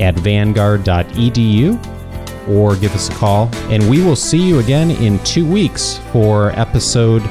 at 0.00 0.14
vanguard.edu 0.16 2.48
or 2.48 2.76
give 2.76 2.94
us 2.94 3.08
a 3.08 3.12
call. 3.14 3.50
And 3.70 3.88
we 3.90 4.02
will 4.02 4.16
see 4.16 4.40
you 4.40 4.60
again 4.60 4.92
in 4.92 5.18
two 5.24 5.46
weeks 5.46 5.98
for 6.12 6.50
episode 6.52 7.22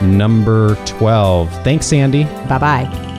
number 0.00 0.76
12. 0.86 1.50
Thanks, 1.62 1.86
Sandy. 1.86 2.24
Bye 2.48 2.58
bye. 2.58 3.11